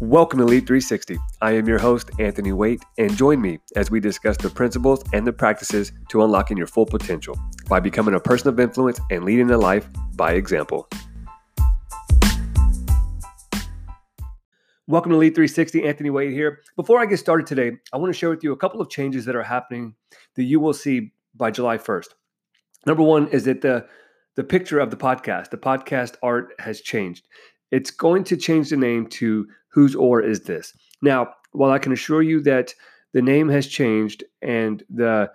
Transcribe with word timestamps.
Welcome 0.00 0.40
to 0.40 0.44
Lead 0.44 0.66
360. 0.66 1.16
I 1.40 1.52
am 1.52 1.66
your 1.66 1.78
host, 1.78 2.10
Anthony 2.18 2.52
Waite, 2.52 2.82
and 2.98 3.16
join 3.16 3.40
me 3.40 3.60
as 3.76 3.90
we 3.90 3.98
discuss 3.98 4.36
the 4.36 4.50
principles 4.50 5.02
and 5.14 5.26
the 5.26 5.32
practices 5.32 5.90
to 6.10 6.22
unlocking 6.22 6.58
your 6.58 6.66
full 6.66 6.84
potential 6.84 7.34
by 7.66 7.80
becoming 7.80 8.14
a 8.14 8.20
person 8.20 8.50
of 8.50 8.60
influence 8.60 9.00
and 9.10 9.24
leading 9.24 9.50
a 9.50 9.56
life 9.56 9.88
by 10.14 10.34
example. 10.34 10.86
Welcome 14.86 15.12
to 15.12 15.16
Lead 15.16 15.34
360. 15.34 15.84
Anthony 15.84 16.10
Waite 16.10 16.32
here. 16.32 16.60
Before 16.76 17.00
I 17.00 17.06
get 17.06 17.16
started 17.16 17.46
today, 17.46 17.78
I 17.90 17.96
want 17.96 18.12
to 18.12 18.18
share 18.18 18.28
with 18.28 18.44
you 18.44 18.52
a 18.52 18.56
couple 18.58 18.82
of 18.82 18.90
changes 18.90 19.24
that 19.24 19.34
are 19.34 19.44
happening 19.44 19.94
that 20.34 20.44
you 20.44 20.60
will 20.60 20.74
see 20.74 21.12
by 21.34 21.50
July 21.50 21.78
1st. 21.78 22.08
Number 22.84 23.02
one 23.02 23.28
is 23.28 23.44
that 23.44 23.62
the 23.62 23.86
the 24.34 24.44
picture 24.44 24.78
of 24.78 24.90
the 24.90 24.98
podcast, 24.98 25.48
the 25.48 25.56
podcast 25.56 26.16
art 26.22 26.52
has 26.58 26.82
changed. 26.82 27.26
It's 27.70 27.90
going 27.90 28.24
to 28.24 28.36
change 28.36 28.68
the 28.68 28.76
name 28.76 29.06
to 29.06 29.46
Whose 29.76 29.94
Or 29.94 30.22
Is 30.22 30.40
This? 30.40 30.72
Now, 31.02 31.34
while 31.52 31.70
I 31.70 31.78
can 31.78 31.92
assure 31.92 32.22
you 32.22 32.40
that 32.40 32.74
the 33.12 33.20
name 33.20 33.50
has 33.50 33.66
changed 33.66 34.24
and 34.40 34.82
the 34.88 35.30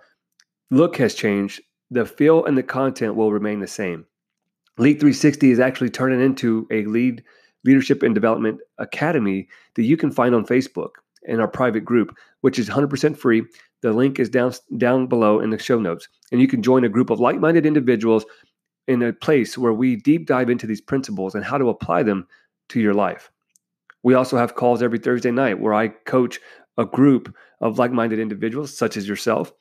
look 0.72 0.96
has 0.96 1.14
changed, 1.14 1.62
the 1.92 2.04
feel 2.04 2.44
and 2.44 2.58
the 2.58 2.62
content 2.64 3.14
will 3.14 3.32
remain 3.32 3.60
the 3.60 3.68
same. 3.68 4.04
Lead 4.78 4.94
360 4.94 5.52
is 5.52 5.60
actually 5.60 5.90
turning 5.90 6.20
into 6.20 6.66
a 6.72 6.84
lead 6.86 7.22
leadership 7.64 8.02
and 8.02 8.16
development 8.16 8.58
academy 8.78 9.46
that 9.76 9.84
you 9.84 9.96
can 9.96 10.10
find 10.10 10.34
on 10.34 10.44
Facebook 10.44 10.90
in 11.22 11.38
our 11.38 11.46
private 11.46 11.84
group, 11.84 12.16
which 12.40 12.58
is 12.58 12.68
100% 12.68 13.16
free. 13.16 13.44
The 13.82 13.92
link 13.92 14.18
is 14.18 14.28
down 14.28 14.54
down 14.76 15.06
below 15.06 15.38
in 15.38 15.50
the 15.50 15.58
show 15.58 15.78
notes, 15.78 16.08
and 16.32 16.40
you 16.40 16.48
can 16.48 16.64
join 16.64 16.82
a 16.82 16.88
group 16.88 17.10
of 17.10 17.20
like-minded 17.20 17.64
individuals 17.64 18.24
in 18.88 19.02
a 19.02 19.12
place 19.12 19.56
where 19.56 19.72
we 19.72 19.94
deep 19.94 20.26
dive 20.26 20.50
into 20.50 20.66
these 20.66 20.80
principles 20.80 21.36
and 21.36 21.44
how 21.44 21.58
to 21.58 21.68
apply 21.68 22.02
them 22.02 22.26
to 22.70 22.80
your 22.80 22.94
life. 22.94 23.30
We 24.02 24.14
also 24.14 24.36
have 24.36 24.54
calls 24.54 24.82
every 24.82 24.98
Thursday 24.98 25.30
night 25.30 25.60
where 25.60 25.74
I 25.74 25.88
coach 25.88 26.40
a 26.78 26.84
group 26.84 27.34
of 27.60 27.78
like 27.78 27.92
minded 27.92 28.18
individuals, 28.18 28.76
such 28.76 28.96
as 28.96 29.08
yourself, 29.08 29.52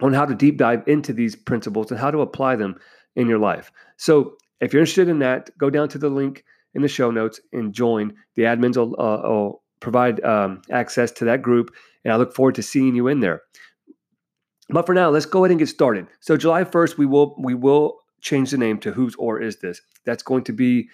on 0.00 0.12
how 0.12 0.26
to 0.26 0.34
deep 0.34 0.58
dive 0.58 0.82
into 0.86 1.12
these 1.12 1.34
principles 1.34 1.90
and 1.90 1.98
how 1.98 2.10
to 2.10 2.20
apply 2.20 2.56
them 2.56 2.76
in 3.14 3.28
your 3.28 3.38
life. 3.38 3.72
So, 3.96 4.36
if 4.60 4.72
you're 4.72 4.80
interested 4.80 5.08
in 5.08 5.18
that, 5.18 5.50
go 5.58 5.68
down 5.68 5.88
to 5.90 5.98
the 5.98 6.08
link 6.08 6.44
in 6.74 6.82
the 6.82 6.88
show 6.88 7.10
notes 7.10 7.40
and 7.52 7.74
join. 7.74 8.14
The 8.36 8.42
admins 8.42 8.76
will, 8.76 8.94
uh, 8.98 9.28
will 9.28 9.62
provide 9.80 10.22
um, 10.24 10.62
access 10.70 11.10
to 11.12 11.26
that 11.26 11.42
group, 11.42 11.74
and 12.04 12.12
I 12.12 12.16
look 12.16 12.34
forward 12.34 12.54
to 12.54 12.62
seeing 12.62 12.94
you 12.94 13.08
in 13.08 13.20
there. 13.20 13.42
But 14.70 14.86
for 14.86 14.94
now, 14.94 15.10
let's 15.10 15.26
go 15.26 15.44
ahead 15.44 15.50
and 15.50 15.60
get 15.60 15.68
started. 15.68 16.06
So, 16.20 16.36
July 16.36 16.64
1st, 16.64 16.96
we 16.96 17.06
will 17.06 17.36
we 17.38 17.54
will 17.54 17.98
change 18.20 18.50
the 18.50 18.58
name 18.58 18.78
to 18.78 18.92
Whose 18.92 19.14
or 19.16 19.40
Is 19.40 19.58
This? 19.58 19.80
That's 20.04 20.22
going 20.22 20.44
to 20.44 20.52
be 20.52 20.88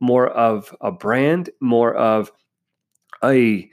more 0.00 0.28
of 0.28 0.74
a 0.80 0.92
brand, 0.92 1.50
more 1.60 1.94
of 1.94 2.30
a 3.24 3.70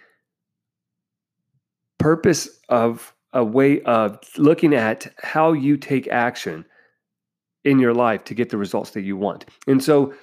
purpose 1.98 2.50
of 2.70 3.14
a 3.34 3.44
way 3.44 3.82
of 3.82 4.20
looking 4.38 4.74
at 4.74 5.12
how 5.22 5.54
you 5.54 5.78
take 5.78 6.08
action 6.08 6.66
in 7.64 7.80
your 7.80 7.94
life 7.94 8.24
to 8.26 8.34
get 8.34 8.50
the 8.50 8.58
results 8.58 8.92
that 8.92 9.02
you 9.02 9.18
want. 9.18 9.46
And 9.68 9.84
so 9.84 10.14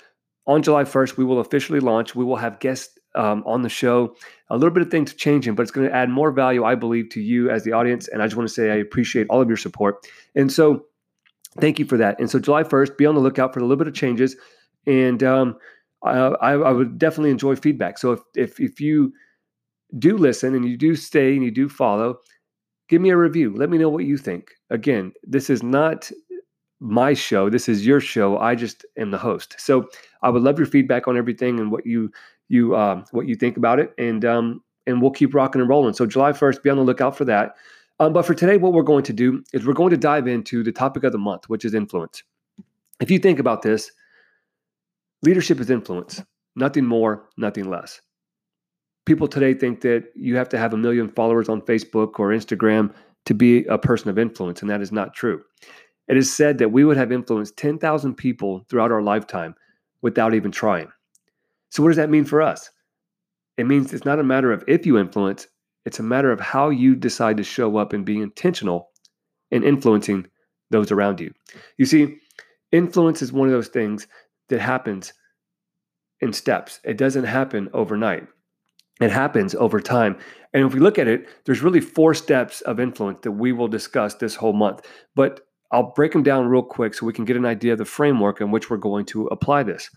on 0.46 0.62
July 0.62 0.84
1st, 0.84 1.16
we 1.16 1.24
will 1.24 1.40
officially 1.40 1.80
launch. 1.80 2.14
We 2.14 2.24
will 2.24 2.36
have 2.36 2.60
guests 2.60 2.98
um, 3.14 3.42
on 3.46 3.62
the 3.62 3.68
show. 3.68 4.14
A 4.48 4.56
little 4.56 4.70
bit 4.70 4.82
of 4.82 4.90
things 4.90 5.14
changing, 5.14 5.54
but 5.54 5.62
it's 5.62 5.70
going 5.70 5.88
to 5.88 5.94
add 5.94 6.10
more 6.10 6.30
value, 6.30 6.64
I 6.64 6.74
believe, 6.74 7.08
to 7.10 7.20
you 7.20 7.50
as 7.50 7.64
the 7.64 7.72
audience. 7.72 8.08
And 8.08 8.22
I 8.22 8.26
just 8.26 8.36
want 8.36 8.48
to 8.48 8.54
say 8.54 8.70
I 8.70 8.76
appreciate 8.76 9.26
all 9.30 9.40
of 9.40 9.48
your 9.48 9.56
support. 9.56 10.06
And 10.34 10.50
so 10.52 10.86
thank 11.58 11.78
you 11.78 11.84
for 11.84 11.96
that. 11.96 12.18
And 12.20 12.30
so 12.30 12.38
July 12.38 12.62
1st, 12.62 12.96
be 12.96 13.06
on 13.06 13.14
the 13.14 13.20
lookout 13.20 13.52
for 13.52 13.60
a 13.60 13.62
little 13.62 13.76
bit 13.76 13.88
of 13.88 13.94
changes. 13.94 14.36
And 14.86 15.22
um, 15.22 15.56
I, 16.02 16.52
I, 16.52 16.72
would 16.72 16.98
definitely 16.98 17.30
enjoy 17.30 17.56
feedback. 17.56 17.98
So 17.98 18.12
if, 18.12 18.20
if 18.34 18.60
if 18.60 18.80
you 18.80 19.12
do 19.98 20.16
listen 20.16 20.54
and 20.54 20.64
you 20.64 20.76
do 20.76 20.96
stay 20.96 21.34
and 21.34 21.44
you 21.44 21.50
do 21.50 21.68
follow, 21.68 22.18
give 22.88 23.02
me 23.02 23.10
a 23.10 23.16
review. 23.16 23.54
Let 23.54 23.70
me 23.70 23.78
know 23.78 23.88
what 23.88 24.04
you 24.04 24.16
think. 24.16 24.52
Again, 24.70 25.12
this 25.22 25.50
is 25.50 25.62
not 25.62 26.10
my 26.80 27.12
show. 27.12 27.50
This 27.50 27.68
is 27.68 27.86
your 27.86 28.00
show. 28.00 28.38
I 28.38 28.54
just 28.54 28.84
am 28.96 29.10
the 29.10 29.18
host. 29.18 29.56
So 29.58 29.88
I 30.22 30.30
would 30.30 30.42
love 30.42 30.58
your 30.58 30.66
feedback 30.66 31.06
on 31.06 31.16
everything 31.16 31.60
and 31.60 31.70
what 31.70 31.86
you 31.86 32.10
you 32.48 32.76
um, 32.76 33.04
what 33.12 33.28
you 33.28 33.34
think 33.34 33.56
about 33.56 33.78
it. 33.78 33.92
And 33.98 34.24
um, 34.24 34.62
and 34.86 35.00
we'll 35.02 35.10
keep 35.10 35.34
rocking 35.34 35.60
and 35.60 35.68
rolling. 35.68 35.94
So 35.94 36.06
July 36.06 36.32
first, 36.32 36.62
be 36.62 36.70
on 36.70 36.78
the 36.78 36.82
lookout 36.82 37.16
for 37.16 37.24
that. 37.26 37.56
Um, 38.00 38.14
but 38.14 38.24
for 38.24 38.34
today, 38.34 38.56
what 38.56 38.72
we're 38.72 38.82
going 38.82 39.04
to 39.04 39.12
do 39.12 39.44
is 39.52 39.66
we're 39.66 39.74
going 39.74 39.90
to 39.90 39.96
dive 39.96 40.26
into 40.26 40.62
the 40.62 40.72
topic 40.72 41.04
of 41.04 41.12
the 41.12 41.18
month, 41.18 41.50
which 41.50 41.66
is 41.66 41.74
influence. 41.74 42.22
If 42.98 43.10
you 43.10 43.18
think 43.18 43.38
about 43.38 43.60
this, 43.60 43.92
Leadership 45.22 45.60
is 45.60 45.70
influence, 45.70 46.22
nothing 46.56 46.84
more, 46.84 47.28
nothing 47.36 47.68
less. 47.68 48.00
People 49.04 49.28
today 49.28 49.54
think 49.54 49.82
that 49.82 50.04
you 50.14 50.36
have 50.36 50.48
to 50.50 50.58
have 50.58 50.72
a 50.72 50.78
million 50.78 51.10
followers 51.10 51.48
on 51.48 51.60
Facebook 51.62 52.18
or 52.18 52.28
Instagram 52.28 52.94
to 53.26 53.34
be 53.34 53.64
a 53.66 53.76
person 53.76 54.08
of 54.08 54.18
influence, 54.18 54.62
and 54.62 54.70
that 54.70 54.80
is 54.80 54.92
not 54.92 55.14
true. 55.14 55.42
It 56.08 56.16
is 56.16 56.32
said 56.32 56.58
that 56.58 56.72
we 56.72 56.84
would 56.84 56.96
have 56.96 57.12
influenced 57.12 57.56
10,000 57.56 58.14
people 58.14 58.64
throughout 58.68 58.92
our 58.92 59.02
lifetime 59.02 59.54
without 60.02 60.34
even 60.34 60.50
trying. 60.50 60.88
So, 61.70 61.82
what 61.82 61.90
does 61.90 61.98
that 61.98 62.10
mean 62.10 62.24
for 62.24 62.42
us? 62.42 62.70
It 63.56 63.66
means 63.66 63.92
it's 63.92 64.04
not 64.04 64.18
a 64.18 64.24
matter 64.24 64.52
of 64.52 64.64
if 64.66 64.86
you 64.86 64.98
influence, 64.98 65.46
it's 65.84 65.98
a 65.98 66.02
matter 66.02 66.32
of 66.32 66.40
how 66.40 66.70
you 66.70 66.96
decide 66.96 67.36
to 67.36 67.42
show 67.42 67.76
up 67.76 67.92
and 67.92 68.04
be 68.04 68.20
intentional 68.20 68.90
in 69.50 69.62
influencing 69.62 70.26
those 70.70 70.90
around 70.90 71.20
you. 71.20 71.32
You 71.76 71.84
see, 71.84 72.16
influence 72.72 73.22
is 73.22 73.32
one 73.32 73.48
of 73.48 73.52
those 73.52 73.68
things 73.68 74.06
that 74.50 74.60
happens 74.60 75.12
in 76.20 76.32
steps. 76.32 76.80
It 76.84 76.98
doesn't 76.98 77.24
happen 77.24 77.70
overnight. 77.72 78.26
It 79.00 79.10
happens 79.10 79.54
over 79.54 79.80
time. 79.80 80.18
And 80.52 80.66
if 80.66 80.74
we 80.74 80.80
look 80.80 80.98
at 80.98 81.08
it, 81.08 81.26
there's 81.44 81.62
really 81.62 81.80
four 81.80 82.12
steps 82.12 82.60
of 82.62 82.78
influence 82.78 83.20
that 83.22 83.32
we 83.32 83.52
will 83.52 83.68
discuss 83.68 84.14
this 84.14 84.34
whole 84.34 84.52
month. 84.52 84.86
But 85.14 85.40
I'll 85.72 85.92
break 85.94 86.12
them 86.12 86.22
down 86.22 86.48
real 86.48 86.62
quick 86.62 86.94
so 86.94 87.06
we 87.06 87.12
can 87.12 87.24
get 87.24 87.36
an 87.36 87.46
idea 87.46 87.72
of 87.72 87.78
the 87.78 87.84
framework 87.84 88.40
in 88.40 88.50
which 88.50 88.68
we're 88.68 88.76
going 88.76 89.06
to 89.06 89.26
apply 89.28 89.62
this. 89.62 89.88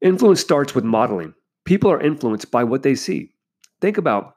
Influence 0.00 0.40
starts 0.40 0.74
with 0.74 0.84
modeling. 0.84 1.34
People 1.64 1.90
are 1.90 2.00
influenced 2.00 2.50
by 2.50 2.62
what 2.62 2.84
they 2.84 2.94
see. 2.94 3.32
Think 3.80 3.98
about 3.98 4.36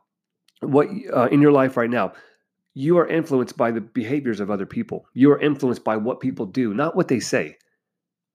what 0.62 0.88
uh, 1.14 1.28
in 1.28 1.42
your 1.42 1.52
life 1.52 1.78
right 1.78 1.90
now. 1.90 2.14
You 2.74 2.98
are 2.98 3.08
influenced 3.08 3.58
by 3.58 3.72
the 3.72 3.82
behaviors 3.82 4.40
of 4.40 4.50
other 4.50 4.66
people. 4.66 5.06
You 5.14 5.32
are 5.32 5.40
influenced 5.40 5.84
by 5.84 5.98
what 5.98 6.22
people 6.22 6.46
do, 6.46 6.74
not 6.74 6.96
what 6.96 7.10
they 7.10 7.20
say 7.20 7.58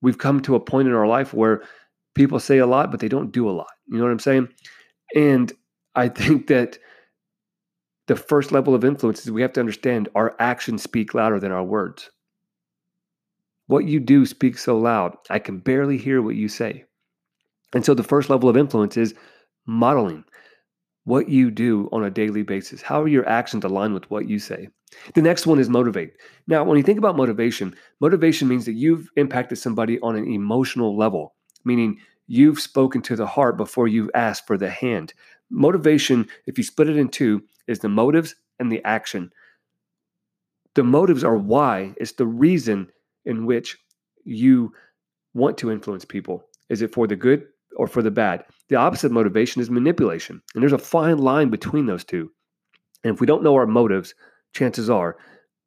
we've 0.04 0.18
come 0.18 0.38
to 0.38 0.54
a 0.54 0.60
point 0.60 0.86
in 0.86 0.94
our 0.94 1.06
life 1.06 1.32
where 1.32 1.62
people 2.14 2.38
say 2.38 2.58
a 2.58 2.66
lot, 2.66 2.90
but 2.90 3.00
they 3.00 3.08
don't 3.08 3.32
do 3.32 3.48
a 3.48 3.52
lot. 3.52 3.72
You 3.86 3.96
know 3.96 4.04
what 4.04 4.12
I'm 4.12 4.18
saying? 4.18 4.48
And 5.16 5.50
I 5.94 6.08
think 6.20 6.46
that 6.48 6.78
the 8.06 8.14
first 8.14 8.52
level 8.52 8.74
of 8.74 8.84
influence 8.84 9.24
is 9.24 9.32
we 9.32 9.40
have 9.40 9.54
to 9.54 9.60
understand 9.60 10.10
our 10.14 10.36
actions 10.38 10.82
speak 10.82 11.14
louder 11.14 11.40
than 11.40 11.52
our 11.52 11.64
words. 11.64 12.10
What 13.66 13.86
you 13.86 13.98
do 13.98 14.26
speaks 14.26 14.62
so 14.62 14.76
loud, 14.76 15.16
I 15.30 15.38
can 15.38 15.58
barely 15.58 15.96
hear 15.96 16.20
what 16.20 16.36
you 16.36 16.48
say. 16.48 16.84
And 17.72 17.82
so 17.82 17.94
the 17.94 18.02
first 18.02 18.28
level 18.28 18.50
of 18.50 18.58
influence 18.58 18.98
is 18.98 19.14
modeling 19.66 20.24
what 21.04 21.30
you 21.30 21.50
do 21.50 21.88
on 21.92 22.04
a 22.04 22.10
daily 22.10 22.42
basis. 22.42 22.82
How 22.82 23.00
are 23.00 23.08
your 23.08 23.26
actions 23.26 23.64
aligned 23.64 23.94
with 23.94 24.10
what 24.10 24.28
you 24.28 24.38
say? 24.38 24.68
The 25.14 25.22
next 25.22 25.46
one 25.46 25.58
is 25.58 25.68
motivate. 25.68 26.14
Now, 26.46 26.64
when 26.64 26.76
you 26.76 26.82
think 26.82 26.98
about 26.98 27.16
motivation, 27.16 27.74
motivation 28.00 28.48
means 28.48 28.64
that 28.66 28.72
you've 28.72 29.08
impacted 29.16 29.58
somebody 29.58 29.98
on 30.00 30.16
an 30.16 30.30
emotional 30.30 30.96
level, 30.96 31.34
meaning 31.64 31.98
you've 32.26 32.60
spoken 32.60 33.02
to 33.02 33.16
the 33.16 33.26
heart 33.26 33.56
before 33.56 33.88
you've 33.88 34.10
asked 34.14 34.46
for 34.46 34.56
the 34.56 34.70
hand. 34.70 35.14
Motivation, 35.50 36.26
if 36.46 36.58
you 36.58 36.64
split 36.64 36.88
it 36.88 36.96
in 36.96 37.08
two, 37.08 37.42
is 37.66 37.78
the 37.78 37.88
motives 37.88 38.34
and 38.58 38.70
the 38.70 38.82
action. 38.84 39.30
The 40.74 40.84
motives 40.84 41.22
are 41.22 41.36
why, 41.36 41.94
it's 41.98 42.12
the 42.12 42.26
reason 42.26 42.90
in 43.24 43.46
which 43.46 43.78
you 44.24 44.72
want 45.34 45.58
to 45.58 45.70
influence 45.70 46.04
people. 46.04 46.44
Is 46.68 46.82
it 46.82 46.92
for 46.92 47.06
the 47.06 47.16
good 47.16 47.46
or 47.76 47.86
for 47.86 48.02
the 48.02 48.10
bad? 48.10 48.44
The 48.68 48.76
opposite 48.76 49.12
motivation 49.12 49.60
is 49.60 49.70
manipulation. 49.70 50.42
And 50.54 50.62
there's 50.62 50.72
a 50.72 50.78
fine 50.78 51.18
line 51.18 51.50
between 51.50 51.86
those 51.86 52.04
two. 52.04 52.30
And 53.04 53.14
if 53.14 53.20
we 53.20 53.26
don't 53.26 53.42
know 53.42 53.54
our 53.54 53.66
motives, 53.66 54.14
chances 54.54 54.88
are 54.88 55.16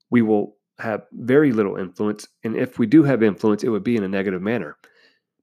we 0.09 0.21
will 0.21 0.55
have 0.79 1.03
very 1.13 1.51
little 1.51 1.75
influence. 1.75 2.27
And 2.43 2.55
if 2.55 2.79
we 2.79 2.85
do 2.85 3.03
have 3.03 3.23
influence, 3.23 3.63
it 3.63 3.69
would 3.69 3.83
be 3.83 3.95
in 3.95 4.03
a 4.03 4.07
negative 4.07 4.41
manner. 4.41 4.77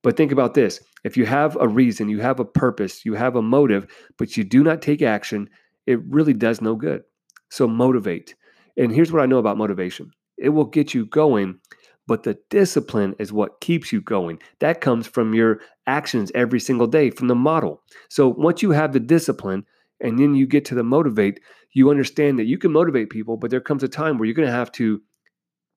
But 0.02 0.16
think 0.16 0.32
about 0.32 0.54
this 0.54 0.80
if 1.02 1.16
you 1.16 1.26
have 1.26 1.56
a 1.60 1.68
reason, 1.68 2.08
you 2.08 2.20
have 2.20 2.40
a 2.40 2.44
purpose, 2.44 3.04
you 3.04 3.14
have 3.14 3.36
a 3.36 3.42
motive, 3.42 3.86
but 4.18 4.36
you 4.36 4.44
do 4.44 4.62
not 4.62 4.82
take 4.82 5.02
action, 5.02 5.48
it 5.86 5.98
really 6.04 6.34
does 6.34 6.60
no 6.60 6.74
good. 6.74 7.02
So 7.50 7.66
motivate. 7.66 8.34
And 8.76 8.92
here's 8.92 9.12
what 9.12 9.22
I 9.22 9.26
know 9.26 9.38
about 9.38 9.58
motivation 9.58 10.10
it 10.36 10.50
will 10.50 10.64
get 10.64 10.94
you 10.94 11.06
going, 11.06 11.58
but 12.06 12.22
the 12.24 12.38
discipline 12.50 13.14
is 13.18 13.32
what 13.32 13.60
keeps 13.60 13.92
you 13.92 14.00
going. 14.00 14.40
That 14.60 14.80
comes 14.80 15.06
from 15.06 15.34
your 15.34 15.60
actions 15.86 16.32
every 16.34 16.60
single 16.60 16.86
day, 16.86 17.10
from 17.10 17.28
the 17.28 17.34
model. 17.34 17.82
So 18.08 18.28
once 18.28 18.62
you 18.62 18.72
have 18.72 18.92
the 18.92 19.00
discipline 19.00 19.64
and 20.00 20.18
then 20.18 20.34
you 20.34 20.46
get 20.46 20.64
to 20.66 20.74
the 20.74 20.82
motivate, 20.82 21.40
you 21.74 21.90
understand 21.90 22.38
that 22.38 22.46
you 22.46 22.56
can 22.56 22.72
motivate 22.72 23.10
people, 23.10 23.36
but 23.36 23.50
there 23.50 23.60
comes 23.60 23.82
a 23.82 23.88
time 23.88 24.16
where 24.16 24.26
you're 24.26 24.34
going 24.34 24.48
to 24.48 24.54
have 24.54 24.72
to 24.72 25.02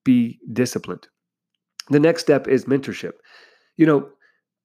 be 0.04 0.38
disciplined. 0.52 1.08
The 1.90 2.00
next 2.00 2.22
step 2.22 2.48
is 2.48 2.64
mentorship. 2.64 3.12
You 3.76 3.86
know, 3.86 4.08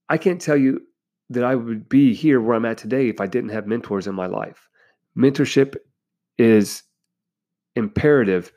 I 0.09 0.17
can't 0.17 0.39
tell 0.39 0.57
you 0.57 0.81
that 1.29 1.43
I 1.43 1.55
would 1.55 1.89
be 1.89 2.13
here 2.13 2.39
where 2.39 2.55
I'm 2.55 2.65
at 2.65 2.77
today 2.77 3.09
if 3.09 3.19
I 3.19 3.27
didn't 3.27 3.49
have 3.49 3.65
mentors 3.65 4.07
in 4.07 4.15
my 4.15 4.27
life. 4.27 4.69
Mentorship 5.17 5.75
is 6.37 6.83
imperative 7.75 8.51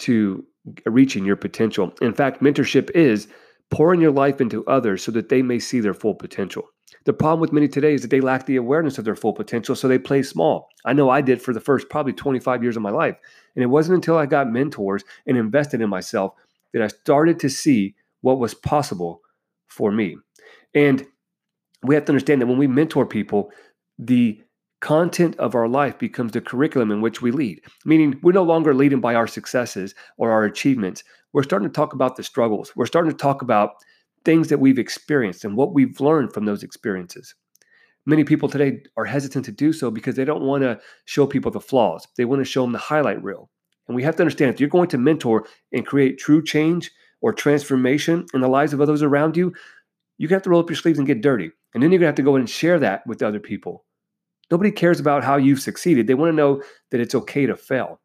to 0.00 0.44
reaching 0.84 1.24
your 1.24 1.36
potential. 1.36 1.92
In 2.02 2.12
fact, 2.12 2.42
mentorship 2.42 2.90
is 2.90 3.28
pouring 3.70 4.00
your 4.00 4.10
life 4.10 4.40
into 4.40 4.66
others 4.66 5.02
so 5.02 5.12
that 5.12 5.28
they 5.28 5.42
may 5.42 5.58
see 5.58 5.80
their 5.80 5.94
full 5.94 6.14
potential. 6.14 6.64
The 7.08 7.14
problem 7.14 7.40
with 7.40 7.54
many 7.54 7.68
today 7.68 7.94
is 7.94 8.02
that 8.02 8.10
they 8.10 8.20
lack 8.20 8.44
the 8.44 8.56
awareness 8.56 8.98
of 8.98 9.06
their 9.06 9.16
full 9.16 9.32
potential, 9.32 9.74
so 9.74 9.88
they 9.88 9.98
play 9.98 10.22
small. 10.22 10.68
I 10.84 10.92
know 10.92 11.08
I 11.08 11.22
did 11.22 11.40
for 11.40 11.54
the 11.54 11.60
first 11.60 11.88
probably 11.88 12.12
25 12.12 12.62
years 12.62 12.76
of 12.76 12.82
my 12.82 12.90
life. 12.90 13.16
And 13.56 13.62
it 13.62 13.68
wasn't 13.68 13.94
until 13.94 14.18
I 14.18 14.26
got 14.26 14.52
mentors 14.52 15.04
and 15.26 15.38
invested 15.38 15.80
in 15.80 15.88
myself 15.88 16.34
that 16.74 16.82
I 16.82 16.88
started 16.88 17.40
to 17.40 17.48
see 17.48 17.94
what 18.20 18.38
was 18.38 18.52
possible 18.52 19.22
for 19.68 19.90
me. 19.90 20.18
And 20.74 21.06
we 21.82 21.94
have 21.94 22.04
to 22.04 22.12
understand 22.12 22.42
that 22.42 22.46
when 22.46 22.58
we 22.58 22.66
mentor 22.66 23.06
people, 23.06 23.52
the 23.98 24.42
content 24.80 25.34
of 25.38 25.54
our 25.54 25.66
life 25.66 25.98
becomes 25.98 26.32
the 26.32 26.42
curriculum 26.42 26.90
in 26.90 27.00
which 27.00 27.22
we 27.22 27.30
lead, 27.30 27.62
meaning 27.86 28.20
we're 28.22 28.32
no 28.32 28.42
longer 28.42 28.74
leading 28.74 29.00
by 29.00 29.14
our 29.14 29.26
successes 29.26 29.94
or 30.18 30.30
our 30.30 30.44
achievements. 30.44 31.04
We're 31.32 31.42
starting 31.42 31.70
to 31.70 31.74
talk 31.74 31.94
about 31.94 32.16
the 32.16 32.22
struggles. 32.22 32.76
We're 32.76 32.84
starting 32.84 33.12
to 33.12 33.16
talk 33.16 33.40
about 33.40 33.76
things 34.28 34.48
that 34.48 34.60
we've 34.60 34.78
experienced 34.78 35.46
and 35.46 35.56
what 35.56 35.72
we've 35.72 36.02
learned 36.02 36.34
from 36.34 36.44
those 36.44 36.62
experiences. 36.62 37.34
Many 38.04 38.24
people 38.24 38.46
today 38.46 38.82
are 38.98 39.06
hesitant 39.06 39.46
to 39.46 39.52
do 39.52 39.72
so 39.72 39.90
because 39.90 40.16
they 40.16 40.24
don't 40.26 40.42
want 40.42 40.64
to 40.64 40.78
show 41.06 41.26
people 41.26 41.50
the 41.50 41.62
flaws. 41.62 42.06
They 42.18 42.26
want 42.26 42.40
to 42.40 42.44
show 42.44 42.60
them 42.60 42.72
the 42.72 42.78
highlight 42.78 43.24
reel. 43.24 43.48
And 43.86 43.96
we 43.96 44.02
have 44.02 44.16
to 44.16 44.22
understand 44.22 44.52
if 44.52 44.60
you're 44.60 44.68
going 44.68 44.90
to 44.90 44.98
mentor 44.98 45.46
and 45.72 45.86
create 45.86 46.18
true 46.18 46.44
change 46.44 46.90
or 47.22 47.32
transformation 47.32 48.26
in 48.34 48.42
the 48.42 48.48
lives 48.48 48.74
of 48.74 48.82
others 48.82 49.00
around 49.00 49.34
you, 49.34 49.54
you 50.18 50.28
have 50.28 50.42
to 50.42 50.50
roll 50.50 50.60
up 50.60 50.68
your 50.68 50.76
sleeves 50.76 50.98
and 50.98 51.06
get 51.06 51.22
dirty. 51.22 51.50
And 51.72 51.82
then 51.82 51.90
you're 51.90 51.98
going 51.98 52.00
to 52.00 52.08
have 52.08 52.16
to 52.16 52.22
go 52.22 52.36
and 52.36 52.50
share 52.50 52.78
that 52.80 53.06
with 53.06 53.22
other 53.22 53.40
people. 53.40 53.86
Nobody 54.50 54.70
cares 54.70 55.00
about 55.00 55.24
how 55.24 55.38
you've 55.38 55.62
succeeded. 55.62 56.06
They 56.06 56.12
want 56.12 56.32
to 56.32 56.36
know 56.36 56.62
that 56.90 57.00
it's 57.00 57.14
okay 57.14 57.46
to 57.46 57.56
fail. 57.56 57.98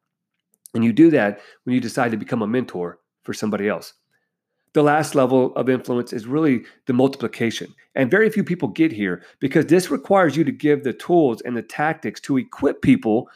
And 0.73 0.85
you 0.85 0.93
do 0.93 1.11
that 1.11 1.41
when 1.65 1.73
you 1.73 1.81
decide 1.81 2.11
to 2.11 2.17
become 2.17 2.41
a 2.41 2.47
mentor 2.47 2.99
for 3.23 3.33
somebody 3.33 3.67
else. 3.67 3.93
The 4.73 4.83
last 4.83 5.13
level 5.13 5.55
of 5.55 5.69
influence 5.69 6.13
is 6.13 6.25
really 6.25 6.63
the 6.87 6.93
multiplication. 6.93 7.73
And 7.95 8.09
very 8.09 8.29
few 8.29 8.43
people 8.43 8.67
get 8.69 8.91
here 8.91 9.23
because 9.39 9.67
this 9.67 9.91
requires 9.91 10.35
you 10.35 10.43
to 10.43 10.51
give 10.51 10.83
the 10.83 10.93
tools 10.93 11.41
and 11.41 11.55
the 11.55 11.61
tactics 11.61 12.19
to 12.21 12.37
equip 12.37 12.81
people 12.81 13.29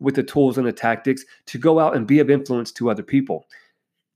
with 0.00 0.16
the 0.16 0.22
tools 0.22 0.58
and 0.58 0.66
the 0.66 0.72
tactics 0.72 1.24
to 1.46 1.58
go 1.58 1.78
out 1.78 1.96
and 1.96 2.06
be 2.06 2.18
of 2.18 2.28
influence 2.28 2.72
to 2.72 2.90
other 2.90 3.02
people. 3.02 3.46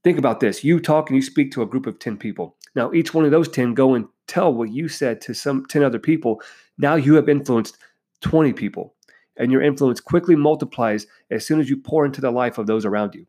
Think 0.03 0.19
about 0.19 0.39
this. 0.39 0.63
You 0.63 0.79
talk 0.79 1.09
and 1.09 1.15
you 1.15 1.21
speak 1.21 1.51
to 1.53 1.63
a 1.63 1.65
group 1.65 1.87
of 1.87 1.97
10 1.97 2.17
people. 2.17 2.55
Now, 2.75 2.93
each 2.93 3.13
one 3.13 3.25
of 3.25 3.31
those 3.31 3.49
10 3.49 3.73
go 3.73 3.95
and 3.95 4.07
tell 4.27 4.53
what 4.53 4.69
you 4.69 4.87
said 4.87 5.19
to 5.21 5.33
some 5.33 5.65
10 5.65 5.83
other 5.83 5.99
people. 5.99 6.41
Now 6.77 6.95
you 6.95 7.15
have 7.15 7.27
influenced 7.27 7.77
20 8.21 8.53
people, 8.53 8.93
and 9.37 9.51
your 9.51 9.61
influence 9.61 9.99
quickly 9.99 10.35
multiplies 10.35 11.07
as 11.31 11.45
soon 11.45 11.59
as 11.59 11.69
you 11.69 11.77
pour 11.77 12.05
into 12.05 12.21
the 12.21 12.31
life 12.31 12.57
of 12.57 12.67
those 12.67 12.85
around 12.85 13.15
you. 13.15 13.25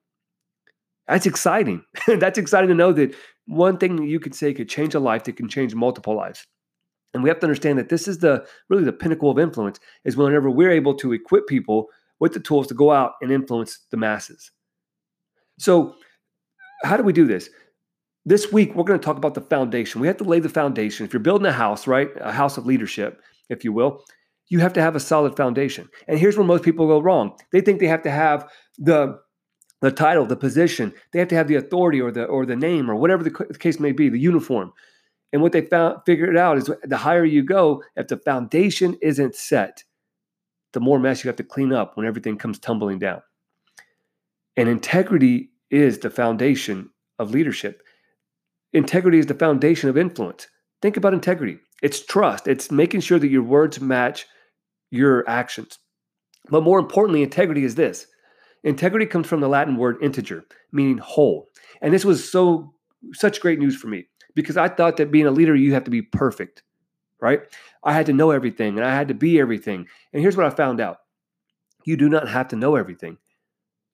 That's 1.06 1.26
exciting. 1.26 1.82
That's 2.06 2.38
exciting 2.38 2.68
to 2.68 2.74
know 2.74 2.92
that 2.92 3.14
one 3.48 3.78
thing 3.78 4.06
you 4.06 4.20
could 4.20 4.34
say 4.34 4.52
could 4.52 4.68
change 4.68 4.94
a 4.94 5.00
life 5.00 5.24
that 5.24 5.36
can 5.36 5.48
change 5.48 5.74
multiple 5.74 6.14
lives. 6.14 6.46
And 7.14 7.22
we 7.22 7.30
have 7.30 7.40
to 7.40 7.46
understand 7.46 7.78
that 7.78 7.88
this 7.88 8.06
is 8.06 8.18
the 8.18 8.46
really 8.68 8.84
the 8.84 8.92
pinnacle 8.92 9.30
of 9.30 9.38
influence 9.38 9.80
is 10.04 10.16
whenever 10.16 10.50
we're 10.50 10.70
able 10.70 10.94
to 10.96 11.12
equip 11.12 11.46
people 11.46 11.86
with 12.20 12.34
the 12.34 12.40
tools 12.40 12.66
to 12.66 12.74
go 12.74 12.92
out 12.92 13.12
and 13.22 13.32
influence 13.32 13.86
the 13.90 13.96
masses. 13.96 14.50
So, 15.58 15.94
how 16.84 16.96
do 16.96 17.02
we 17.02 17.12
do 17.12 17.26
this? 17.26 17.48
This 18.26 18.52
week, 18.52 18.74
we're 18.74 18.84
going 18.84 19.00
to 19.00 19.04
talk 19.04 19.16
about 19.16 19.34
the 19.34 19.40
foundation. 19.40 20.02
We 20.02 20.06
have 20.06 20.18
to 20.18 20.24
lay 20.24 20.38
the 20.38 20.50
foundation. 20.50 21.06
If 21.06 21.14
you're 21.14 21.20
building 21.20 21.46
a 21.46 21.52
house, 21.52 21.86
right, 21.86 22.10
a 22.20 22.32
house 22.32 22.58
of 22.58 22.66
leadership, 22.66 23.22
if 23.48 23.64
you 23.64 23.72
will, 23.72 24.04
you 24.50 24.58
have 24.60 24.74
to 24.74 24.82
have 24.82 24.94
a 24.94 25.00
solid 25.00 25.36
foundation. 25.36 25.88
And 26.06 26.18
here's 26.18 26.36
where 26.36 26.46
most 26.46 26.62
people 26.62 26.86
go 26.86 27.00
wrong. 27.00 27.38
They 27.52 27.62
think 27.62 27.80
they 27.80 27.86
have 27.86 28.02
to 28.02 28.10
have 28.10 28.46
the 28.76 29.18
the 29.80 29.90
title, 29.90 30.26
the 30.26 30.36
position, 30.36 30.92
they 31.12 31.18
have 31.18 31.28
to 31.28 31.36
have 31.36 31.48
the 31.48 31.54
authority 31.54 32.00
or 32.00 32.10
the 32.10 32.24
or 32.24 32.44
the 32.44 32.56
name 32.56 32.90
or 32.90 32.96
whatever 32.96 33.22
the 33.22 33.30
case 33.58 33.78
may 33.78 33.92
be, 33.92 34.08
the 34.08 34.18
uniform. 34.18 34.72
And 35.32 35.42
what 35.42 35.52
they 35.52 35.60
found 35.62 35.98
figured 36.06 36.36
out 36.36 36.58
is 36.58 36.70
the 36.84 36.96
higher 36.96 37.24
you 37.24 37.42
go, 37.42 37.82
if 37.96 38.08
the 38.08 38.16
foundation 38.16 38.96
isn't 39.02 39.34
set, 39.34 39.84
the 40.72 40.80
more 40.80 40.98
mess 40.98 41.22
you 41.22 41.28
have 41.28 41.36
to 41.36 41.44
clean 41.44 41.72
up 41.72 41.96
when 41.96 42.06
everything 42.06 42.38
comes 42.38 42.58
tumbling 42.58 42.98
down. 42.98 43.22
And 44.56 44.68
integrity 44.68 45.50
is 45.70 45.98
the 45.98 46.10
foundation 46.10 46.90
of 47.18 47.30
leadership. 47.30 47.82
Integrity 48.72 49.18
is 49.18 49.26
the 49.26 49.34
foundation 49.34 49.88
of 49.88 49.96
influence. 49.96 50.48
Think 50.82 50.96
about 50.96 51.14
integrity. 51.14 51.58
It's 51.82 52.04
trust. 52.04 52.48
It's 52.48 52.70
making 52.70 53.00
sure 53.00 53.18
that 53.18 53.28
your 53.28 53.42
words 53.42 53.80
match 53.80 54.26
your 54.90 55.28
actions. 55.28 55.78
But 56.50 56.62
more 56.62 56.78
importantly, 56.78 57.22
integrity 57.22 57.64
is 57.64 57.74
this 57.74 58.06
integrity 58.64 59.06
comes 59.06 59.26
from 59.26 59.40
the 59.40 59.48
Latin 59.48 59.76
word 59.76 59.96
integer, 60.02 60.44
meaning 60.72 60.98
whole. 60.98 61.48
And 61.80 61.92
this 61.92 62.04
was 62.04 62.30
so 62.30 62.72
such 63.12 63.40
great 63.40 63.58
news 63.58 63.76
for 63.76 63.88
me 63.88 64.06
because 64.34 64.56
I 64.56 64.68
thought 64.68 64.96
that 64.96 65.10
being 65.10 65.26
a 65.26 65.30
leader, 65.30 65.54
you 65.54 65.74
have 65.74 65.84
to 65.84 65.90
be 65.90 66.02
perfect, 66.02 66.62
right? 67.20 67.40
I 67.84 67.92
had 67.92 68.06
to 68.06 68.12
know 68.12 68.30
everything 68.30 68.76
and 68.76 68.86
I 68.86 68.94
had 68.94 69.08
to 69.08 69.14
be 69.14 69.40
everything. 69.40 69.86
And 70.12 70.22
here's 70.22 70.36
what 70.36 70.46
I 70.46 70.50
found 70.50 70.80
out 70.80 70.98
you 71.84 71.96
do 71.96 72.08
not 72.08 72.28
have 72.28 72.48
to 72.48 72.56
know 72.56 72.76
everything. 72.76 73.18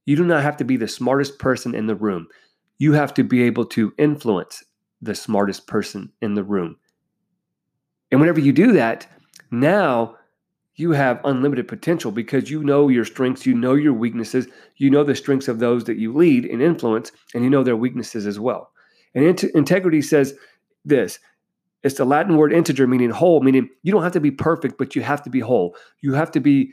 You 0.07 0.17
do 0.17 0.25
not 0.25 0.43
have 0.43 0.57
to 0.59 0.65
be 0.65 0.77
the 0.77 0.89
smartest 0.89 1.39
person 1.39 1.75
in 1.75 1.87
the 1.87 1.95
room. 1.95 2.29
You 2.79 2.93
have 2.93 3.15
to 3.15 3.25
be 3.25 3.43
able 3.43 3.67
to 3.67 3.95
influence 3.99 4.65
the 5.01 5.15
smartest 5.15 5.67
person 5.67 6.13
in 6.21 6.35
the 6.35 6.43
room. 6.43 6.77
And 8.11 8.21
whenever 8.21 8.41
you 8.41 8.53
do 8.53 8.73
that, 8.73 9.07
now 9.51 10.17
you 10.77 10.93
have 10.93 11.21
unlimited 11.25 11.69
potential 11.69 12.11
because 12.11 12.51
you 12.51 12.65
know 12.65 12.89
your 12.89 13.05
strengths, 13.05 13.47
you 13.47 13.55
know 13.55 13.75
your 13.75 13.93
weaknesses, 13.93 14.49
you 14.77 14.91
know 14.91 15.05
the 15.05 15.15
strengths 15.15 15.49
of 15.49 15.59
those 15.61 15.85
that 15.85 15.99
you 15.99 16.13
lead 16.13 16.45
and 16.45 16.61
influence, 16.61 17.13
and 17.35 17.45
you 17.45 17.51
know 17.51 17.63
their 17.63 17.77
weaknesses 17.77 18.27
as 18.27 18.41
well. 18.41 18.71
And 19.15 19.25
int- 19.25 19.45
integrity 19.45 20.03
says 20.03 20.35
this 20.85 21.19
it's 21.85 21.97
the 21.97 22.05
Latin 22.05 22.37
word 22.37 22.53
integer, 22.53 22.87
meaning 22.87 23.11
whole, 23.11 23.43
meaning 23.43 23.69
you 23.83 23.93
don't 23.93 24.03
have 24.03 24.13
to 24.13 24.21
be 24.21 24.31
perfect, 24.31 24.79
but 24.79 24.97
you 24.97 25.03
have 25.03 25.23
to 25.23 25.31
be 25.31 25.41
whole. 25.41 25.77
You 26.01 26.15
have 26.15 26.33
to 26.33 26.41
be 26.41 26.73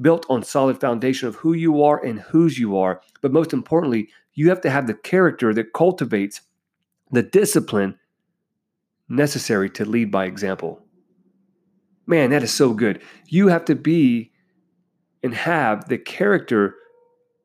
built 0.00 0.26
on 0.28 0.42
solid 0.42 0.80
foundation 0.80 1.26
of 1.26 1.36
who 1.36 1.54
you 1.54 1.82
are 1.82 2.04
and 2.04 2.20
whose 2.20 2.58
you 2.58 2.76
are. 2.76 3.00
But 3.22 3.32
most 3.32 3.52
importantly, 3.52 4.08
you 4.34 4.50
have 4.50 4.60
to 4.62 4.70
have 4.70 4.86
the 4.86 4.94
character 4.94 5.54
that 5.54 5.72
cultivates 5.72 6.42
the 7.10 7.22
discipline 7.22 7.98
necessary 9.08 9.70
to 9.70 9.84
lead 9.84 10.10
by 10.10 10.26
example. 10.26 10.82
Man, 12.06 12.30
that 12.30 12.42
is 12.42 12.52
so 12.52 12.72
good. 12.74 13.00
You 13.28 13.48
have 13.48 13.64
to 13.66 13.74
be 13.74 14.32
and 15.22 15.34
have 15.34 15.88
the 15.88 15.98
character 15.98 16.74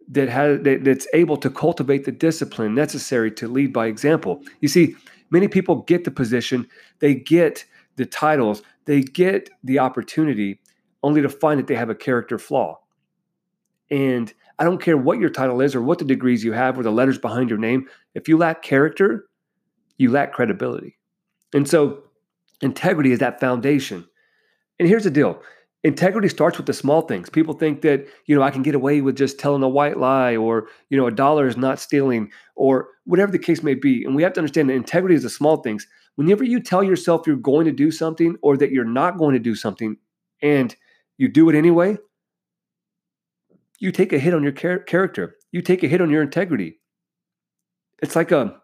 that 0.10 0.30
has 0.30 0.62
that, 0.62 0.84
that's 0.84 1.08
able 1.14 1.38
to 1.38 1.50
cultivate 1.50 2.06
the 2.06 2.12
discipline 2.12 2.74
necessary 2.74 3.32
to 3.32 3.48
lead 3.48 3.74
by 3.74 3.88
example. 3.88 4.42
You 4.62 4.68
see, 4.68 4.96
many 5.30 5.48
people 5.48 5.84
get 5.84 6.04
the 6.06 6.12
position, 6.12 6.68
they 7.00 7.14
get 7.14 7.66
the 7.98 8.06
titles, 8.06 8.62
they 8.86 9.02
get 9.02 9.50
the 9.64 9.80
opportunity 9.80 10.60
only 11.04 11.22
to 11.22 11.30
find 11.30 11.60
that 11.60 11.68
they 11.68 11.76
have 11.76 11.90
a 11.90 11.96
character 11.96 12.40
flaw. 12.40 12.80
And 13.92 14.34
I 14.60 14.64
don't 14.64 14.82
care 14.82 14.98
what 14.98 15.20
your 15.20 15.30
title 15.30 15.62
is 15.62 15.76
or 15.76 15.82
what 15.82 16.00
the 16.00 16.06
degrees 16.06 16.44
you 16.44 16.54
have 16.54 16.80
or 16.80 16.84
the 16.84 16.92
letters 16.92 17.18
behind 17.18 17.50
your 17.50 17.60
name, 17.60 17.88
if 18.16 18.28
you 18.28 18.38
lack 18.38 18.62
character, 18.62 19.26
you 19.98 20.12
lack 20.12 20.34
credibility. 20.34 20.98
And 21.54 21.68
so 21.68 22.04
integrity 22.62 23.12
is 23.12 23.20
that 23.20 23.40
foundation. 23.40 24.08
And 24.80 24.88
here's 24.88 25.04
the 25.04 25.12
deal. 25.12 25.42
Integrity 25.84 26.28
starts 26.28 26.58
with 26.58 26.66
the 26.66 26.74
small 26.74 27.02
things. 27.02 27.30
People 27.30 27.54
think 27.54 27.82
that, 27.82 28.08
you 28.26 28.36
know, 28.36 28.42
I 28.42 28.52
can 28.52 28.64
get 28.64 28.76
away 28.76 29.02
with 29.02 29.16
just 29.16 29.40
telling 29.40 29.64
a 29.64 29.70
white 29.70 29.98
lie 29.98 30.36
or, 30.36 30.68
you 30.90 30.98
know, 30.98 31.08
a 31.08 31.12
dollar 31.12 31.48
is 31.48 31.56
not 31.56 31.80
stealing 31.80 32.32
or 32.56 32.90
whatever 33.06 33.32
the 33.32 33.40
case 33.40 33.64
may 33.64 33.76
be. 33.76 34.04
And 34.04 34.16
we 34.16 34.24
have 34.24 34.34
to 34.34 34.40
understand 34.40 34.70
that 34.70 34.74
integrity 34.74 35.16
is 35.16 35.24
the 35.24 35.30
small 35.30 35.58
things. 35.58 35.88
Whenever 36.16 36.44
you 36.44 36.60
tell 36.60 36.84
yourself 36.84 37.28
you're 37.28 37.36
going 37.36 37.66
to 37.66 37.72
do 37.72 37.92
something 37.92 38.36
or 38.42 38.58
that 38.58 38.72
you're 38.72 38.86
not 38.86 39.18
going 39.18 39.34
to 39.34 39.40
do 39.40 39.56
something 39.56 39.98
and 40.42 40.76
you 41.18 41.28
do 41.28 41.48
it 41.50 41.56
anyway, 41.56 41.98
you 43.80 43.92
take 43.92 44.12
a 44.14 44.20
hit 44.20 44.34
on 44.34 44.44
your 44.44 44.52
char- 44.52 44.80
character. 44.80 45.36
You 45.52 45.62
take 45.62 45.84
a 45.84 45.88
hit 45.88 46.02
on 46.02 46.10
your 46.10 46.24
integrity. 46.24 46.80
It's 48.02 48.16
like 48.16 48.32
a 48.32 48.60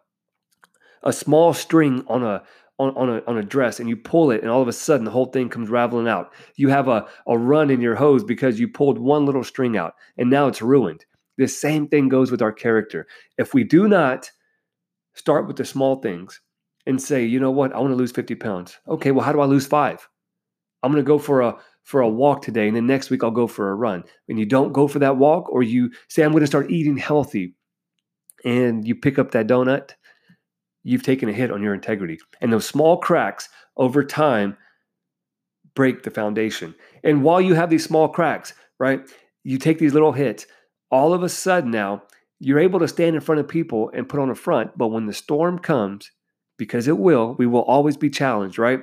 a 1.04 1.14
small 1.14 1.54
string 1.54 2.04
on 2.08 2.24
a 2.24 2.44
on, 2.80 2.96
on, 2.96 3.10
a, 3.10 3.24
on 3.28 3.38
a 3.38 3.44
dress 3.44 3.80
and 3.80 3.88
you 3.88 3.96
pull 3.96 4.32
it 4.32 4.42
and 4.42 4.50
all 4.50 4.62
of 4.62 4.68
a 4.68 4.74
sudden 4.74 5.06
the 5.06 5.12
whole 5.12 5.28
thing 5.28 5.50
comes 5.50 5.70
raveling 5.70 6.08
out. 6.08 6.34
You 6.56 6.70
have 6.70 6.88
a, 6.88 7.08
a 7.28 7.38
run 7.38 7.70
in 7.70 7.82
your 7.82 7.96
hose 7.96 8.24
because 8.24 8.60
you 8.60 8.68
pulled 8.68 8.98
one 8.98 9.26
little 9.26 9.44
string 9.44 9.78
out 9.78 9.94
and 10.18 10.30
now 10.30 10.48
it's 10.48 10.62
ruined. 10.62 11.06
The 11.38 11.48
same 11.48 11.88
thing 11.88 12.10
goes 12.10 12.32
with 12.32 12.42
our 12.42 12.52
character. 12.52 13.08
If 13.38 13.54
we 13.54 13.64
do 13.64 13.88
not 13.88 14.30
start 15.14 15.48
with 15.48 15.58
the 15.58 15.66
small 15.66 16.02
things 16.02 16.42
and 16.86 17.02
say, 17.02 17.24
you 17.24 17.40
know 17.40 17.52
what, 17.52 17.74
I 17.74 17.80
want 17.80 17.92
to 17.92 17.98
lose 17.98 18.12
50 18.12 18.36
pounds. 18.36 18.78
Okay, 18.88 19.12
well, 19.12 19.26
how 19.26 19.32
do 19.32 19.40
I 19.40 19.46
lose 19.46 19.66
five? 19.66 20.08
I'm 20.82 20.92
going 20.92 21.04
to 21.04 21.08
go 21.08 21.18
for 21.18 21.42
a 21.42 21.58
for 21.84 22.00
a 22.00 22.10
walk 22.10 22.42
today 22.42 22.68
and 22.68 22.78
then 22.78 22.88
next 22.88 23.10
week 23.10 23.24
I'll 23.24 23.32
go 23.32 23.48
for 23.48 23.70
a 23.70 23.76
run. 23.76 24.04
And 24.30 24.40
you 24.40 24.46
don't 24.46 24.72
go 24.72 24.88
for 24.88 25.00
that 25.00 25.18
walk 25.18 25.52
or 25.52 25.64
you 25.64 25.92
say 26.08 26.24
I'm 26.24 26.32
going 26.32 26.42
to 26.42 26.48
start 26.48 26.72
eating 26.72 26.98
healthy 26.98 27.56
and 28.46 28.88
you 28.88 28.96
pick 28.96 29.20
up 29.20 29.32
that 29.32 29.48
donut, 29.48 29.92
you've 30.84 31.04
taken 31.04 31.30
a 31.30 31.34
hit 31.34 31.52
on 31.52 31.62
your 31.62 31.74
integrity. 31.74 32.20
And 32.42 32.52
those 32.52 32.66
small 32.66 32.98
cracks 32.98 33.50
over 33.78 34.04
time 34.04 34.58
break 35.76 36.04
the 36.04 36.12
foundation. 36.12 36.76
And 37.04 37.24
while 37.24 37.42
you 37.42 37.56
have 37.56 37.70
these 37.70 37.84
small 37.84 38.08
cracks, 38.08 38.54
right, 38.80 39.02
you 39.44 39.58
take 39.58 39.80
these 39.80 39.94
little 39.94 40.12
hits, 40.12 40.46
all 40.92 41.14
of 41.14 41.24
a 41.24 41.30
sudden 41.30 41.72
now 41.72 42.04
you're 42.40 42.60
able 42.60 42.80
to 42.80 42.88
stand 42.88 43.16
in 43.16 43.22
front 43.22 43.40
of 43.40 43.48
people 43.48 43.90
and 43.94 44.08
put 44.08 44.20
on 44.20 44.30
a 44.30 44.36
front. 44.36 44.78
But 44.78 44.90
when 44.90 45.06
the 45.06 45.14
storm 45.14 45.60
comes, 45.60 46.12
because 46.58 46.88
it 46.88 46.98
will, 46.98 47.36
we 47.38 47.48
will 47.48 47.62
always 47.62 47.98
be 47.98 48.10
challenged, 48.10 48.60
right? 48.60 48.82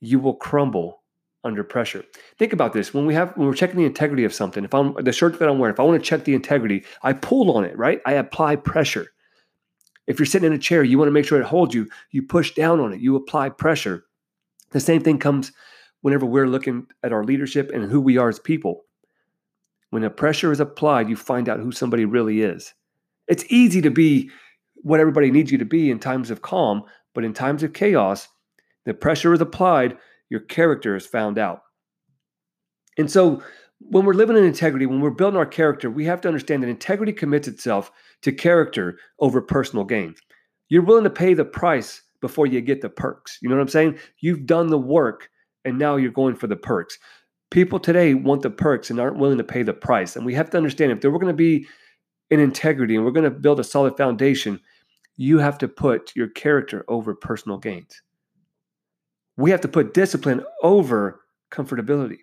You 0.00 0.18
will 0.18 0.34
crumble 0.34 1.02
under 1.44 1.62
pressure. 1.62 2.04
Think 2.38 2.52
about 2.52 2.72
this. 2.72 2.92
When 2.92 3.06
we 3.06 3.14
have 3.14 3.36
when 3.36 3.46
we're 3.46 3.54
checking 3.54 3.76
the 3.76 3.84
integrity 3.84 4.24
of 4.24 4.34
something, 4.34 4.64
if 4.64 4.74
I'm 4.74 4.94
the 4.94 5.12
shirt 5.12 5.38
that 5.38 5.48
I'm 5.48 5.58
wearing, 5.58 5.74
if 5.74 5.80
I 5.80 5.84
want 5.84 6.02
to 6.02 6.08
check 6.08 6.24
the 6.24 6.34
integrity, 6.34 6.84
I 7.02 7.12
pull 7.12 7.56
on 7.56 7.64
it, 7.64 7.76
right? 7.78 8.00
I 8.06 8.14
apply 8.14 8.56
pressure. 8.56 9.06
If 10.06 10.18
you're 10.18 10.26
sitting 10.26 10.46
in 10.46 10.52
a 10.52 10.58
chair, 10.58 10.82
you 10.82 10.98
want 10.98 11.08
to 11.08 11.12
make 11.12 11.24
sure 11.24 11.40
it 11.40 11.46
holds 11.46 11.74
you, 11.74 11.88
you 12.10 12.22
push 12.22 12.54
down 12.54 12.80
on 12.80 12.92
it, 12.92 13.00
you 13.00 13.16
apply 13.16 13.50
pressure. 13.50 14.04
The 14.70 14.80
same 14.80 15.02
thing 15.02 15.18
comes 15.18 15.52
whenever 16.02 16.26
we're 16.26 16.48
looking 16.48 16.86
at 17.02 17.12
our 17.12 17.24
leadership 17.24 17.70
and 17.72 17.90
who 17.90 18.00
we 18.00 18.18
are 18.18 18.28
as 18.28 18.38
people. 18.38 18.84
When 19.90 20.04
a 20.04 20.10
pressure 20.10 20.52
is 20.52 20.60
applied, 20.60 21.08
you 21.08 21.16
find 21.16 21.48
out 21.48 21.60
who 21.60 21.72
somebody 21.72 22.04
really 22.04 22.42
is. 22.42 22.74
It's 23.28 23.44
easy 23.48 23.80
to 23.82 23.90
be 23.90 24.30
what 24.74 25.00
everybody 25.00 25.30
needs 25.30 25.50
you 25.50 25.58
to 25.58 25.64
be 25.64 25.90
in 25.90 25.98
times 25.98 26.30
of 26.30 26.42
calm, 26.42 26.82
but 27.14 27.24
in 27.24 27.32
times 27.32 27.62
of 27.62 27.72
chaos, 27.72 28.28
the 28.84 28.92
pressure 28.92 29.32
is 29.32 29.40
applied, 29.40 29.96
your 30.28 30.40
character 30.40 30.94
is 30.94 31.06
found 31.06 31.38
out. 31.38 31.62
And 32.98 33.10
so, 33.10 33.42
when 33.78 34.04
we're 34.04 34.14
living 34.14 34.36
in 34.36 34.44
integrity, 34.44 34.86
when 34.86 35.00
we're 35.00 35.10
building 35.10 35.38
our 35.38 35.46
character, 35.46 35.90
we 35.90 36.04
have 36.04 36.20
to 36.22 36.28
understand 36.28 36.62
that 36.62 36.68
integrity 36.68 37.12
commits 37.12 37.48
itself 37.48 37.90
to 38.22 38.32
character 38.32 38.98
over 39.20 39.40
personal 39.40 39.84
gain. 39.84 40.14
You're 40.68 40.82
willing 40.82 41.04
to 41.04 41.10
pay 41.10 41.34
the 41.34 41.44
price 41.44 42.02
before 42.20 42.46
you 42.46 42.60
get 42.60 42.80
the 42.80 42.88
perks. 42.88 43.38
You 43.42 43.48
know 43.48 43.56
what 43.56 43.62
I'm 43.62 43.68
saying? 43.68 43.98
You've 44.20 44.46
done 44.46 44.68
the 44.68 44.78
work 44.78 45.28
and 45.64 45.78
now 45.78 45.96
you're 45.96 46.10
going 46.10 46.36
for 46.36 46.46
the 46.46 46.56
perks. 46.56 46.98
People 47.50 47.78
today 47.78 48.14
want 48.14 48.42
the 48.42 48.50
perks 48.50 48.90
and 48.90 48.98
aren't 48.98 49.18
willing 49.18 49.38
to 49.38 49.44
pay 49.44 49.62
the 49.62 49.74
price. 49.74 50.16
And 50.16 50.24
we 50.24 50.34
have 50.34 50.50
to 50.50 50.56
understand 50.56 50.92
if 50.92 51.04
we're 51.04 51.18
going 51.18 51.26
to 51.26 51.34
be 51.34 51.66
in 52.30 52.40
integrity 52.40 52.96
and 52.96 53.04
we're 53.04 53.10
going 53.10 53.24
to 53.24 53.30
build 53.30 53.60
a 53.60 53.64
solid 53.64 53.96
foundation, 53.96 54.58
you 55.16 55.38
have 55.38 55.58
to 55.58 55.68
put 55.68 56.16
your 56.16 56.28
character 56.28 56.84
over 56.88 57.14
personal 57.14 57.58
gains. 57.58 58.02
We 59.36 59.50
have 59.50 59.60
to 59.62 59.68
put 59.68 59.94
discipline 59.94 60.42
over 60.62 61.20
comfortability. 61.50 62.18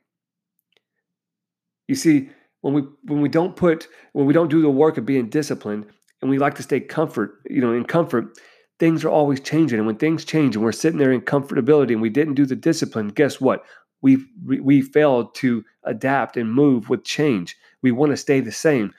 You 1.88 1.96
see, 1.96 2.30
when 2.62 2.74
we 2.74 2.84
when 3.04 3.22
we 3.22 3.30
don't 3.30 3.56
put 3.56 3.88
when 4.14 4.26
we 4.26 4.34
don't 4.34 4.50
do 4.50 4.62
the 4.62 4.70
work 4.70 4.98
of 4.98 5.06
being 5.06 5.30
disciplined 5.30 5.86
and 6.22 6.30
we 6.30 6.38
like 6.38 6.56
to 6.56 6.64
stay 6.64 6.80
comfort, 6.80 7.42
you 7.50 7.62
know, 7.62 7.74
in 7.74 7.84
comfort, 7.84 8.38
things 8.80 9.04
are 9.04 9.10
always 9.10 9.40
changing. 9.40 9.80
And 9.80 9.88
when 9.88 9.98
things 9.98 10.26
change 10.26 10.56
and 10.56 10.64
we're 10.64 10.72
sitting 10.72 11.00
there 11.00 11.12
in 11.12 11.22
comfortability 11.22 11.92
and 11.92 12.02
we 12.02 12.10
didn't 12.10 12.36
do 12.36 12.46
the 12.46 12.56
discipline, 12.56 13.10
guess 13.10 13.42
what? 13.42 13.64
we 14.02 14.26
we 14.44 14.82
failed 14.82 15.34
to 15.36 15.64
adapt 15.84 16.38
and 16.38 16.52
move 16.52 16.90
with 16.90 17.04
change. 17.04 17.56
We 17.82 17.92
want 17.92 18.12
to 18.12 18.18
stay 18.18 18.40
the 18.40 18.52
same. 18.52 18.94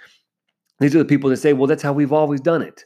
These 0.79 0.95
are 0.95 0.99
the 0.99 1.05
people 1.05 1.31
that 1.31 1.39
say, 1.39 1.53
"Well, 1.53 1.67
that's 1.67 1.83
how 1.83 1.93
we've 1.93 2.13
always 2.13 2.41
done 2.41 2.63
it." 2.63 2.85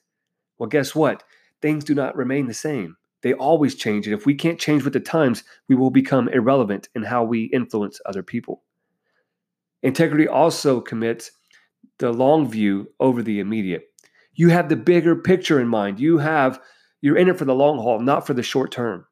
Well, 0.59 0.69
guess 0.69 0.95
what? 0.95 1.23
Things 1.63 1.85
do 1.85 1.95
not 1.95 2.17
remain 2.17 2.47
the 2.47 2.55
same. 2.55 2.97
They 3.23 3.33
always 3.35 3.75
change, 3.75 4.07
and 4.07 4.15
if 4.15 4.27
we 4.27 4.35
can't 4.35 4.59
change 4.59 4.85
with 4.85 4.93
the 4.93 5.01
times, 5.01 5.45
we 5.69 5.75
will 5.75 5.91
become 5.91 6.29
irrelevant 6.29 6.89
in 6.95 7.03
how 7.03 7.25
we 7.25 7.45
influence 7.45 8.01
other 8.07 8.23
people. 8.23 8.63
Integrity 9.87 10.27
also 10.27 10.81
commits 10.81 11.31
the 12.01 12.11
long 12.11 12.51
view 12.51 12.89
over 12.99 13.23
the 13.23 13.39
immediate. 13.39 13.85
You 14.35 14.49
have 14.49 14.69
the 14.69 14.75
bigger 14.75 15.15
picture 15.15 15.61
in 15.61 15.69
mind. 15.69 16.01
You 16.01 16.19
have 16.19 16.59
you're 17.03 17.17
in 17.17 17.29
it 17.29 17.39
for 17.39 17.45
the 17.45 17.55
long 17.55 17.79
haul, 17.79 18.01
not 18.01 18.27
for 18.27 18.35
the 18.35 18.43
short 18.43 18.73
term. 18.73 19.07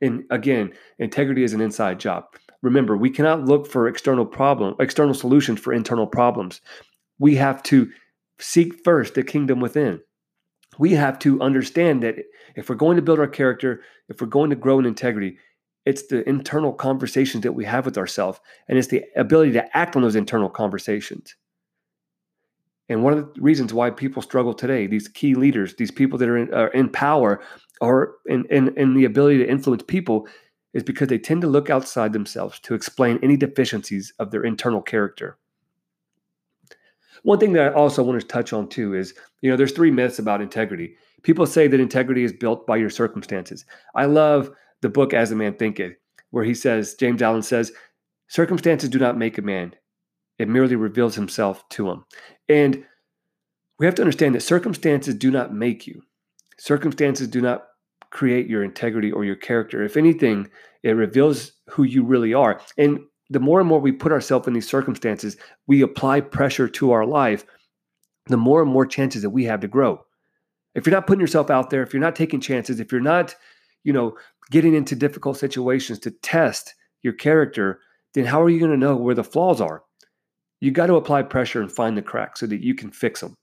And 0.00 0.24
again, 0.32 0.72
integrity 0.98 1.44
is 1.44 1.52
an 1.52 1.60
inside 1.60 2.00
job. 2.00 2.24
Remember, 2.62 2.96
we 2.96 3.10
cannot 3.10 3.44
look 3.44 3.68
for 3.68 3.86
external 3.86 4.26
problem, 4.26 4.74
external 4.80 5.14
solutions 5.14 5.60
for 5.60 5.72
internal 5.72 6.08
problems. 6.08 6.60
We 7.20 7.36
have 7.36 7.62
to 7.64 7.92
seek 8.40 8.82
first 8.82 9.14
the 9.14 9.22
kingdom 9.22 9.60
within. 9.60 10.00
We 10.80 10.94
have 10.94 11.20
to 11.20 11.40
understand 11.40 12.02
that 12.02 12.16
if 12.56 12.68
we're 12.68 12.74
going 12.74 12.96
to 12.96 13.02
build 13.02 13.20
our 13.20 13.28
character, 13.28 13.82
if 14.08 14.20
we're 14.20 14.26
going 14.26 14.50
to 14.50 14.56
grow 14.56 14.80
in 14.80 14.84
integrity, 14.84 15.38
it's 15.84 16.06
the 16.06 16.26
internal 16.28 16.72
conversations 16.72 17.42
that 17.42 17.52
we 17.52 17.64
have 17.64 17.84
with 17.84 17.98
ourselves, 17.98 18.40
and 18.68 18.78
it's 18.78 18.88
the 18.88 19.04
ability 19.16 19.52
to 19.52 19.76
act 19.76 19.96
on 19.96 20.02
those 20.02 20.16
internal 20.16 20.48
conversations. 20.48 21.34
And 22.88 23.02
one 23.02 23.12
of 23.12 23.34
the 23.34 23.40
reasons 23.40 23.72
why 23.72 23.90
people 23.90 24.22
struggle 24.22 24.54
today, 24.54 24.86
these 24.86 25.08
key 25.08 25.34
leaders, 25.34 25.74
these 25.76 25.90
people 25.90 26.18
that 26.18 26.28
are 26.28 26.36
in, 26.36 26.52
are 26.52 26.68
in 26.68 26.88
power, 26.88 27.40
or 27.80 28.16
in, 28.26 28.44
in, 28.50 28.76
in 28.76 28.94
the 28.94 29.04
ability 29.04 29.38
to 29.38 29.48
influence 29.48 29.82
people 29.86 30.28
is 30.74 30.82
because 30.82 31.08
they 31.08 31.18
tend 31.18 31.42
to 31.42 31.48
look 31.48 31.70
outside 31.70 32.12
themselves 32.12 32.58
to 32.60 32.74
explain 32.74 33.18
any 33.22 33.36
deficiencies 33.36 34.12
of 34.18 34.30
their 34.30 34.44
internal 34.44 34.82
character. 34.82 35.38
One 37.22 37.38
thing 37.38 37.52
that 37.52 37.72
I 37.72 37.74
also 37.74 38.02
want 38.02 38.20
to 38.20 38.26
touch 38.26 38.52
on 38.52 38.68
too 38.68 38.94
is, 38.94 39.14
you 39.42 39.50
know, 39.50 39.56
there's 39.56 39.72
three 39.72 39.90
myths 39.90 40.18
about 40.18 40.40
integrity. 40.40 40.96
People 41.22 41.46
say 41.46 41.68
that 41.68 41.80
integrity 41.80 42.24
is 42.24 42.32
built 42.32 42.66
by 42.66 42.76
your 42.76 42.90
circumstances. 42.90 43.64
I 43.94 44.06
love 44.06 44.50
the 44.82 44.88
book 44.88 45.14
As 45.14 45.30
a 45.30 45.36
Man 45.36 45.54
Thinketh, 45.54 45.94
where 46.30 46.44
he 46.44 46.54
says, 46.54 46.94
James 46.94 47.22
Allen 47.22 47.42
says, 47.42 47.72
circumstances 48.28 48.88
do 48.88 48.98
not 48.98 49.16
make 49.16 49.38
a 49.38 49.42
man. 49.42 49.74
It 50.38 50.48
merely 50.48 50.76
reveals 50.76 51.14
himself 51.14 51.68
to 51.70 51.90
him. 51.90 52.04
And 52.48 52.84
we 53.78 53.86
have 53.86 53.94
to 53.96 54.02
understand 54.02 54.34
that 54.34 54.42
circumstances 54.42 55.14
do 55.14 55.30
not 55.30 55.54
make 55.54 55.86
you. 55.86 56.02
Circumstances 56.58 57.28
do 57.28 57.40
not 57.40 57.64
create 58.10 58.46
your 58.46 58.62
integrity 58.62 59.10
or 59.10 59.24
your 59.24 59.36
character. 59.36 59.82
If 59.82 59.96
anything, 59.96 60.48
it 60.82 60.90
reveals 60.90 61.52
who 61.70 61.82
you 61.82 62.04
really 62.04 62.34
are. 62.34 62.60
And 62.76 63.00
the 63.30 63.40
more 63.40 63.60
and 63.60 63.68
more 63.68 63.80
we 63.80 63.92
put 63.92 64.12
ourselves 64.12 64.46
in 64.46 64.52
these 64.52 64.68
circumstances, 64.68 65.36
we 65.66 65.80
apply 65.82 66.20
pressure 66.20 66.68
to 66.68 66.92
our 66.92 67.06
life, 67.06 67.44
the 68.26 68.36
more 68.36 68.62
and 68.62 68.70
more 68.70 68.86
chances 68.86 69.22
that 69.22 69.30
we 69.30 69.44
have 69.44 69.60
to 69.60 69.68
grow. 69.68 70.04
If 70.74 70.86
you're 70.86 70.94
not 70.94 71.06
putting 71.06 71.20
yourself 71.20 71.50
out 71.50 71.70
there, 71.70 71.82
if 71.82 71.92
you're 71.92 72.00
not 72.00 72.16
taking 72.16 72.40
chances, 72.40 72.80
if 72.80 72.92
you're 72.92 73.00
not, 73.00 73.34
you 73.84 73.92
know, 73.92 74.16
getting 74.50 74.74
into 74.74 74.94
difficult 74.94 75.36
situations 75.36 75.98
to 76.00 76.10
test 76.10 76.74
your 77.02 77.12
character, 77.12 77.80
then 78.14 78.24
how 78.24 78.42
are 78.42 78.50
you 78.50 78.58
going 78.58 78.70
to 78.70 78.76
know 78.76 78.96
where 78.96 79.14
the 79.14 79.24
flaws 79.24 79.60
are? 79.60 79.82
You 80.60 80.70
got 80.70 80.86
to 80.86 80.96
apply 80.96 81.22
pressure 81.22 81.60
and 81.60 81.70
find 81.70 81.96
the 81.96 82.02
cracks 82.02 82.40
so 82.40 82.46
that 82.46 82.62
you 82.62 82.74
can 82.74 82.90
fix 82.90 83.20
them 83.20 83.36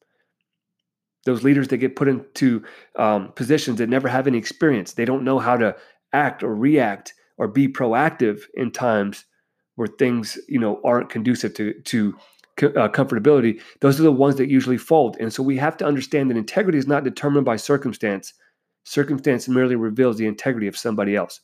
those 1.26 1.44
leaders 1.44 1.68
that 1.68 1.78
get 1.78 1.96
put 1.96 2.08
into 2.08 2.64
um, 2.96 3.32
positions 3.34 3.78
that 3.78 3.90
never 3.90 4.08
have 4.08 4.26
any 4.26 4.38
experience 4.38 4.94
they 4.94 5.06
don't 5.06 5.24
know 5.24 5.38
how 5.38 5.58
to 5.58 5.76
act 6.14 6.44
or 6.44 6.56
react 6.56 7.14
or 7.38 7.48
be 7.48 7.68
proactive 7.68 8.42
in 8.56 8.72
times 8.72 9.26
where 9.76 9.88
things 9.88 10.38
you 10.48 10.60
know 10.60 10.80
aren't 10.84 11.10
conducive 11.10 11.54
to 11.56 11.74
to 11.82 12.16
uh, 12.62 12.90
comfortability. 12.90 13.62
Those 13.80 14.02
are 14.02 14.04
the 14.04 14.12
ones 14.12 14.36
that 14.36 14.50
usually 14.50 14.78
fold 14.78 15.16
and 15.20 15.34
so 15.34 15.42
we 15.42 15.58
have 15.58 15.78
to 15.78 15.86
understand 15.86 16.30
that 16.30 16.38
integrity 16.38 16.78
is 16.78 16.88
not 16.88 17.06
determined 17.06 17.46
by 17.46 17.56
circumstance 17.56 18.34
circumstance 18.84 19.48
merely 19.48 19.76
reveals 19.76 20.18
the 20.18 20.28
integrity 20.28 20.68
of 20.68 20.78
somebody 20.78 21.16
else 21.16 21.42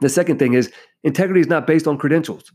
the 0.00 0.08
second 0.08 0.38
thing 0.38 0.54
is 0.54 0.72
integrity 1.02 1.40
is 1.40 1.46
not 1.46 1.66
based 1.66 1.86
on 1.86 1.98
credentials 1.98 2.52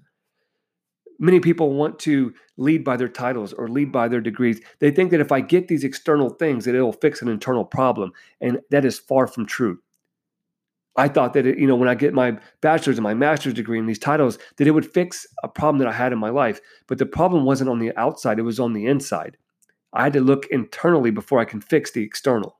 Many 1.22 1.42
people 1.42 1.74
want 1.74 2.00
to 2.00 2.34
lead 2.56 2.86
by 2.86 2.96
their 2.96 3.10
titles 3.10 3.52
or 3.52 3.68
lead 3.68 3.92
by 3.92 4.08
their 4.08 4.22
degrees. 4.22 4.62
They 4.80 4.90
think 4.90 5.12
that 5.12 5.20
if 5.20 5.34
I 5.34 5.42
get 5.42 5.68
these 5.68 5.84
external 5.84 6.30
things, 6.30 6.64
that 6.64 6.76
it'll 6.76 6.94
fix 6.94 7.22
an 7.22 7.28
internal 7.28 7.66
problem, 7.66 8.14
and 8.40 8.62
that 8.72 8.86
is 8.86 8.98
far 8.98 9.28
from 9.28 9.46
true. 9.46 9.80
I 10.96 11.10
thought 11.10 11.34
that 11.34 11.46
it, 11.46 11.60
you 11.60 11.68
know 11.68 11.76
when 11.76 11.90
I 11.90 11.96
get 11.96 12.14
my 12.14 12.40
bachelor's 12.62 12.98
and 12.98 13.04
my 13.04 13.14
master's 13.14 13.54
degree 13.54 13.78
and 13.78 13.88
these 13.88 14.00
titles, 14.00 14.40
that 14.58 14.68
it 14.68 14.72
would 14.72 14.92
fix 14.92 15.28
a 15.44 15.50
problem 15.50 15.80
that 15.80 15.90
I 15.90 15.94
had 15.94 16.14
in 16.14 16.20
my 16.20 16.30
life. 16.30 16.62
But 16.88 16.98
the 17.00 17.06
problem 17.06 17.44
wasn't 17.44 17.70
on 17.70 17.80
the 17.80 17.96
outside; 17.98 18.40
it 18.40 18.44
was 18.44 18.60
on 18.60 18.72
the 18.72 18.86
inside. 18.86 19.36
I 19.92 20.04
had 20.04 20.14
to 20.14 20.22
look 20.22 20.46
internally 20.48 21.12
before 21.12 21.40
I 21.40 21.46
can 21.46 21.60
fix 21.60 21.92
the 21.92 22.04
external. 22.04 22.59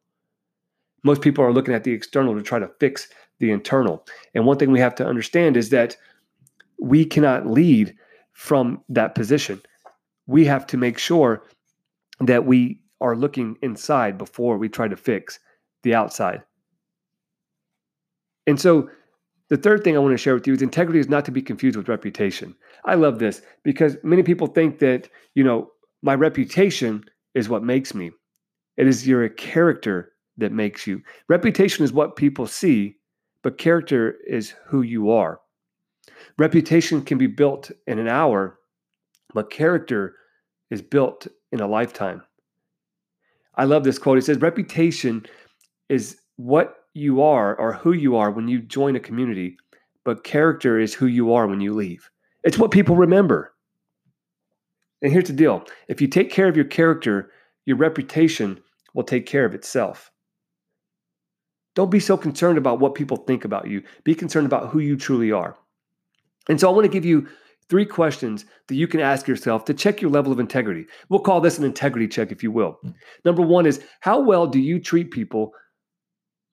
Most 1.04 1.22
people 1.22 1.44
are 1.44 1.54
looking 1.54 1.74
at 1.74 1.84
the 1.84 1.92
external 1.92 2.36
to 2.36 2.42
try 2.42 2.60
to 2.60 2.70
fix 2.80 3.08
the 3.40 3.52
internal. 3.52 4.06
And 4.34 4.46
one 4.46 4.58
thing 4.58 4.72
we 4.72 4.80
have 4.80 4.96
to 4.96 5.06
understand 5.06 5.58
is 5.58 5.70
that 5.70 5.96
we 6.80 7.06
cannot 7.06 7.48
lead 7.48 7.96
from 8.34 8.84
that 8.90 9.16
position. 9.16 9.62
We 10.28 10.46
have 10.46 10.68
to 10.68 10.78
make 10.78 10.98
sure 10.98 11.44
that 12.20 12.46
we 12.46 12.82
are 13.02 13.16
looking 13.16 13.58
inside 13.62 14.18
before 14.18 14.58
we 14.58 14.70
try 14.70 14.88
to 14.88 14.98
fix 14.98 15.40
the 15.84 15.96
outside. 15.96 16.44
And 18.46 18.60
so, 18.60 18.90
the 19.50 19.58
third 19.58 19.84
thing 19.84 19.96
I 19.96 20.00
want 20.00 20.14
to 20.14 20.18
share 20.18 20.36
with 20.36 20.46
you 20.46 20.54
is 20.54 20.62
integrity 20.62 21.00
is 21.00 21.10
not 21.10 21.26
to 21.26 21.32
be 21.32 21.42
confused 21.42 21.76
with 21.76 21.90
reputation. 21.90 22.56
I 22.86 22.96
love 22.96 23.18
this 23.18 23.42
because 23.64 23.98
many 24.04 24.22
people 24.22 24.46
think 24.46 24.78
that, 24.80 25.10
you 25.34 25.44
know, 25.44 25.72
my 26.04 26.14
reputation 26.14 27.04
is 27.34 27.50
what 27.50 27.64
makes 27.64 27.96
me. 27.96 28.12
It 28.78 28.88
is 28.88 29.08
your 29.08 29.28
character 29.28 30.12
that 30.40 30.52
makes 30.52 30.88
you. 30.88 31.02
Reputation 31.28 31.84
is 31.84 31.94
what 31.94 32.16
people 32.16 32.48
see, 32.48 32.96
but 33.44 33.58
character 33.58 34.18
is 34.28 34.54
who 34.68 34.82
you 34.82 35.12
are. 35.12 35.40
Reputation 36.38 37.04
can 37.04 37.18
be 37.18 37.28
built 37.28 37.72
in 37.88 38.00
an 38.00 38.08
hour, 38.08 38.60
but 39.34 39.50
character 39.50 40.16
is 40.72 40.82
built 40.82 41.28
in 41.52 41.60
a 41.60 41.68
lifetime. 41.68 42.22
I 43.56 43.66
love 43.66 43.84
this 43.84 44.00
quote. 44.00 44.18
It 44.18 44.24
says, 44.24 44.40
Reputation 44.40 45.26
is 45.90 46.18
what 46.38 46.76
you 46.94 47.22
are 47.22 47.56
or 47.56 47.74
who 47.74 47.94
you 47.94 48.16
are 48.16 48.32
when 48.32 48.48
you 48.48 48.62
join 48.62 48.96
a 48.96 49.00
community, 49.00 49.58
but 50.06 50.24
character 50.24 50.80
is 50.80 50.94
who 50.94 51.08
you 51.08 51.34
are 51.34 51.48
when 51.48 51.62
you 51.62 51.74
leave. 51.74 52.10
It's 52.44 52.58
what 52.58 52.72
people 52.72 52.96
remember. 52.96 53.54
And 55.02 55.12
here's 55.12 55.28
the 55.28 55.34
deal 55.34 55.66
if 55.88 56.02
you 56.02 56.08
take 56.08 56.32
care 56.32 56.48
of 56.48 56.56
your 56.56 56.66
character, 56.66 57.32
your 57.66 57.78
reputation 57.78 58.60
will 58.94 59.04
take 59.04 59.26
care 59.26 59.46
of 59.46 59.54
itself. 59.54 60.12
Don't 61.80 61.90
be 61.90 62.02
so 62.02 62.18
concerned 62.18 62.58
about 62.58 62.82
what 62.82 62.94
people 62.94 63.16
think 63.16 63.46
about 63.46 63.70
you. 63.70 63.82
Be 64.04 64.14
concerned 64.14 64.46
about 64.46 64.68
who 64.68 64.80
you 64.80 64.98
truly 64.98 65.32
are. 65.32 65.56
And 66.50 66.60
so 66.60 66.68
I 66.68 66.74
want 66.74 66.84
to 66.84 66.92
give 66.92 67.06
you 67.06 67.26
three 67.70 67.86
questions 67.86 68.44
that 68.68 68.76
you 68.76 68.86
can 68.86 69.00
ask 69.00 69.30
yourself 69.30 69.64
to 69.64 69.74
check 69.74 70.02
your 70.02 70.12
level 70.12 70.34
of 70.34 70.42
integrity. 70.42 70.88
We'll 71.08 71.22
call 71.22 71.40
this 71.40 71.58
an 71.58 71.64
integrity 71.64 72.10
check, 72.10 72.34
if 72.34 72.44
you 72.44 72.52
will. 72.52 72.80
Hmm. 72.82 72.90
Number 73.24 73.42
one 73.42 73.66
is 73.66 73.82
how 74.02 74.20
well 74.20 74.46
do 74.46 74.60
you 74.60 74.78
treat 74.78 75.12
people 75.12 75.54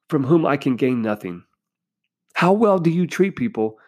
from 0.08 0.22
whom 0.22 0.46
I 0.46 0.56
can 0.56 0.76
gain 0.76 1.02
nothing? 1.02 1.42
How 2.34 2.52
well 2.52 2.78
do 2.78 2.90
you 2.90 3.08
treat 3.08 3.34
people 3.34 3.78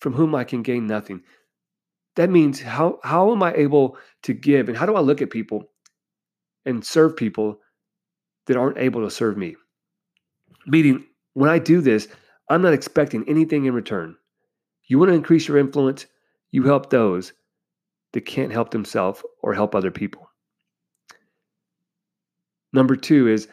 from 0.00 0.14
whom 0.14 0.34
I 0.34 0.44
can 0.44 0.62
gain 0.62 0.86
nothing? 0.86 1.20
That 2.16 2.30
means 2.30 2.58
how, 2.58 3.00
how 3.04 3.32
am 3.32 3.42
I 3.42 3.52
able 3.52 3.98
to 4.22 4.32
give 4.32 4.70
and 4.70 4.78
how 4.78 4.86
do 4.86 4.94
I 4.94 5.00
look 5.00 5.20
at 5.20 5.28
people 5.28 5.64
and 6.64 6.82
serve 6.82 7.18
people 7.18 7.58
that 8.46 8.56
aren't 8.56 8.78
able 8.78 9.04
to 9.04 9.10
serve 9.10 9.36
me? 9.36 9.56
Meaning, 10.66 11.04
when 11.34 11.50
I 11.50 11.58
do 11.58 11.80
this, 11.80 12.08
I'm 12.48 12.62
not 12.62 12.72
expecting 12.72 13.24
anything 13.28 13.64
in 13.64 13.74
return. 13.74 14.16
You 14.86 14.98
want 14.98 15.10
to 15.10 15.14
increase 15.14 15.46
your 15.46 15.58
influence, 15.58 16.06
you 16.50 16.64
help 16.64 16.90
those 16.90 17.32
that 18.12 18.22
can't 18.22 18.52
help 18.52 18.70
themselves 18.70 19.22
or 19.42 19.54
help 19.54 19.74
other 19.74 19.90
people. 19.90 20.28
Number 22.72 22.96
two 22.96 23.28
is 23.28 23.48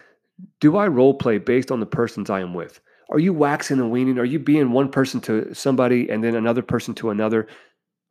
do 0.60 0.78
I 0.78 0.88
role 0.88 1.14
play 1.14 1.38
based 1.38 1.72
on 1.72 1.80
the 1.80 1.86
persons 1.86 2.30
I 2.30 2.42
am 2.42 2.54
with? 2.54 2.80
Are 3.10 3.20
you 3.20 3.34
waxing 3.34 3.80
and 3.80 3.92
weaning? 3.92 4.20
Are 4.20 4.26
you 4.26 4.40
being 4.40 4.72
one 4.72 4.90
person 4.90 5.22
to 5.22 5.54
somebody 5.54 6.10
and 6.10 6.24
then 6.24 6.36
another 6.36 6.62
person 6.62 6.94
to 6.96 7.10
another? 7.10 7.48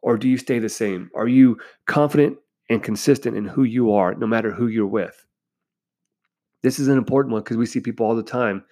Or 0.03 0.17
do 0.17 0.29
you 0.29 0.38
stay 0.38 0.59
the 0.59 0.69
same? 0.69 1.11
Are 1.15 1.29
you 1.29 1.59
confident 1.87 2.38
and 2.71 2.83
consistent 2.83 3.37
in 3.37 3.45
who 3.45 3.65
you 3.65 3.93
are, 3.93 4.15
no 4.15 4.26
matter 4.26 4.50
who 4.50 4.69
you're 4.69 4.87
with? 4.87 5.26
This 6.62 6.79
is 6.79 6.88
an 6.88 6.99
important 6.99 7.33
one 7.33 7.43
because 7.43 7.57
we 7.57 7.67
see 7.67 7.81
people 7.81 8.07
all 8.07 8.17
the 8.17 8.23
time 8.23 8.65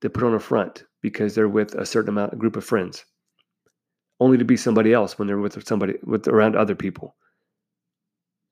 that 0.00 0.10
put 0.10 0.24
on 0.24 0.34
a 0.34 0.40
front 0.40 0.84
because 1.02 1.34
they're 1.34 1.48
with 1.48 1.74
a 1.74 1.86
certain 1.86 2.10
amount, 2.10 2.32
a 2.32 2.36
group 2.36 2.56
of 2.56 2.64
friends, 2.64 3.04
only 4.20 4.38
to 4.38 4.44
be 4.44 4.56
somebody 4.56 4.92
else 4.92 5.18
when 5.18 5.28
they're 5.28 5.38
with 5.38 5.66
somebody 5.66 5.94
with 6.02 6.26
around 6.28 6.56
other 6.56 6.74
people. 6.74 7.16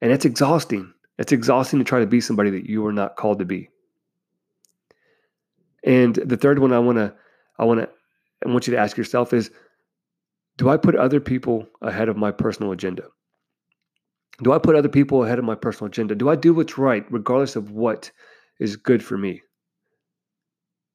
And 0.01 0.13
it's 0.13 0.25
exhausting. 0.25 0.93
It's 1.19 1.33
exhausting 1.33 1.79
to 1.79 1.85
try 1.85 2.01
to 2.01 2.07
be 2.07 2.21
somebody 2.21 2.51
that 2.51 2.69
you 2.69 2.85
are 2.87 2.93
not 2.93 3.17
called 3.17 3.39
to 3.39 3.45
be. 3.45 3.71
And 5.85 6.15
the 6.17 6.37
third 6.37 6.59
one 6.59 6.73
I 6.73 6.79
want 6.79 6.99
to 6.99 7.15
I 7.59 7.65
want 7.65 7.81
to 7.81 7.89
I 8.45 8.51
want 8.51 8.67
you 8.67 8.73
to 8.75 8.81
ask 8.81 8.97
yourself 8.97 9.33
is 9.33 9.51
do 10.59 10.69
I 10.69 10.77
put 10.77 10.97
other 10.97 11.21
people 11.21 11.67
ahead 11.81 12.09
of 12.09 12.17
my 12.17 12.33
personal 12.33 12.73
agenda? 12.73 13.05
Do 14.43 14.53
I 14.53 14.59
put 14.59 14.77
other 14.77 14.89
people 14.89 15.25
ahead 15.25 15.39
of 15.39 15.45
my 15.45 15.55
personal 15.55 15.89
agenda? 15.89 16.15
Do 16.15 16.29
I 16.29 16.37
do 16.37 16.53
what's 16.53 16.77
right 16.77 17.05
regardless 17.11 17.57
of 17.57 17.71
what 17.71 18.11
is 18.59 18.77
good 18.77 19.03
for 19.03 19.17
me? 19.17 19.43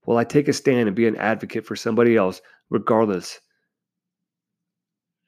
Will 0.05 0.17
I 0.17 0.23
take 0.23 0.47
a 0.47 0.53
stand 0.53 0.87
and 0.87 0.95
be 0.95 1.07
an 1.07 1.15
advocate 1.17 1.65
for 1.65 1.75
somebody 1.75 2.15
else 2.15 2.41
regardless 2.69 3.39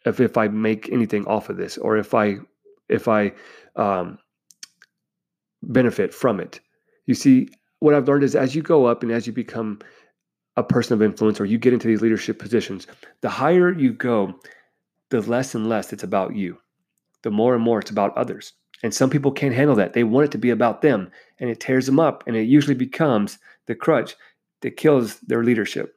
of 0.05 0.19
if 0.19 0.37
I 0.37 0.47
make 0.47 0.91
anything 0.91 1.25
off 1.25 1.49
of 1.49 1.57
this 1.57 1.77
or 1.77 1.97
if 1.97 2.13
I 2.13 2.37
if 2.89 3.07
I 3.07 3.33
um, 3.75 4.17
benefit 5.61 6.13
from 6.13 6.39
it? 6.39 6.59
You 7.05 7.13
see, 7.13 7.49
what 7.79 7.93
I've 7.93 8.07
learned 8.07 8.23
is 8.23 8.35
as 8.35 8.55
you 8.55 8.61
go 8.61 8.85
up 8.85 9.03
and 9.03 9.11
as 9.11 9.27
you 9.27 9.33
become 9.33 9.79
a 10.55 10.63
person 10.63 10.93
of 10.93 11.01
influence 11.01 11.39
or 11.39 11.45
you 11.45 11.57
get 11.57 11.73
into 11.73 11.87
these 11.87 12.01
leadership 12.01 12.39
positions, 12.39 12.87
the 13.21 13.29
higher 13.29 13.71
you 13.71 13.93
go, 13.93 14.39
the 15.09 15.21
less 15.21 15.55
and 15.55 15.67
less 15.67 15.91
it's 15.93 16.03
about 16.03 16.35
you. 16.35 16.57
The 17.23 17.31
more 17.31 17.55
and 17.55 17.63
more 17.63 17.79
it's 17.79 17.91
about 17.91 18.15
others. 18.17 18.53
And 18.83 18.93
some 18.93 19.09
people 19.09 19.31
can't 19.31 19.55
handle 19.55 19.75
that. 19.77 19.93
They 19.93 20.03
want 20.03 20.25
it 20.25 20.31
to 20.31 20.37
be 20.37 20.49
about 20.49 20.81
them 20.81 21.09
and 21.39 21.49
it 21.49 21.59
tears 21.59 21.85
them 21.85 21.99
up 21.99 22.23
and 22.27 22.35
it 22.35 22.43
usually 22.43 22.75
becomes 22.75 23.39
the 23.65 23.75
crutch 23.75 24.15
that 24.63 24.77
kills 24.77 25.19
their 25.19 25.43
leadership. 25.43 25.95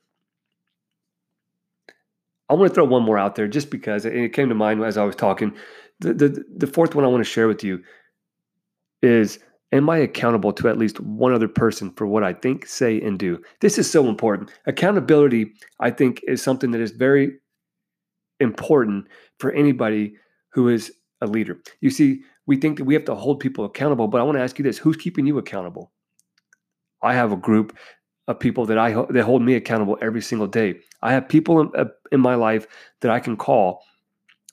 I 2.48 2.54
want 2.54 2.70
to 2.70 2.74
throw 2.74 2.84
one 2.84 3.02
more 3.02 3.18
out 3.18 3.34
there 3.34 3.48
just 3.48 3.70
because 3.70 4.04
it 4.04 4.32
came 4.32 4.48
to 4.50 4.54
mind 4.54 4.82
as 4.84 4.96
I 4.96 5.04
was 5.04 5.16
talking. 5.16 5.56
The, 5.98 6.14
the, 6.14 6.44
the 6.58 6.66
fourth 6.66 6.94
one 6.94 7.04
I 7.04 7.08
want 7.08 7.24
to 7.24 7.30
share 7.30 7.48
with 7.48 7.64
you 7.64 7.82
is 9.02 9.40
Am 9.72 9.90
I 9.90 9.98
accountable 9.98 10.52
to 10.52 10.68
at 10.68 10.78
least 10.78 11.00
one 11.00 11.32
other 11.32 11.48
person 11.48 11.90
for 11.96 12.06
what 12.06 12.22
I 12.22 12.32
think, 12.32 12.66
say, 12.66 13.00
and 13.00 13.18
do? 13.18 13.42
This 13.60 13.78
is 13.78 13.90
so 13.90 14.08
important. 14.08 14.52
Accountability, 14.66 15.52
I 15.80 15.90
think, 15.90 16.20
is 16.28 16.40
something 16.40 16.70
that 16.70 16.80
is 16.80 16.92
very 16.92 17.32
important 18.38 19.08
for 19.40 19.50
anybody 19.52 20.14
who 20.52 20.68
is 20.68 20.92
a 21.20 21.26
leader. 21.26 21.58
You 21.80 21.90
see, 21.90 22.22
we 22.46 22.56
think 22.56 22.78
that 22.78 22.84
we 22.84 22.94
have 22.94 23.04
to 23.06 23.16
hold 23.16 23.40
people 23.40 23.64
accountable, 23.64 24.06
but 24.06 24.20
I 24.20 24.24
want 24.24 24.38
to 24.38 24.42
ask 24.42 24.56
you 24.58 24.62
this 24.62 24.78
who's 24.78 24.96
keeping 24.96 25.26
you 25.26 25.36
accountable? 25.38 25.92
I 27.02 27.14
have 27.14 27.32
a 27.32 27.36
group 27.36 27.76
of 28.28 28.40
people 28.40 28.66
that 28.66 28.78
I 28.78 28.92
that 29.10 29.24
hold 29.24 29.42
me 29.42 29.54
accountable 29.54 29.98
every 30.02 30.22
single 30.22 30.46
day. 30.46 30.80
I 31.02 31.12
have 31.12 31.28
people 31.28 31.60
in, 31.60 31.70
uh, 31.76 31.86
in 32.12 32.20
my 32.20 32.34
life 32.34 32.66
that 33.00 33.10
I 33.10 33.20
can 33.20 33.36
call 33.36 33.82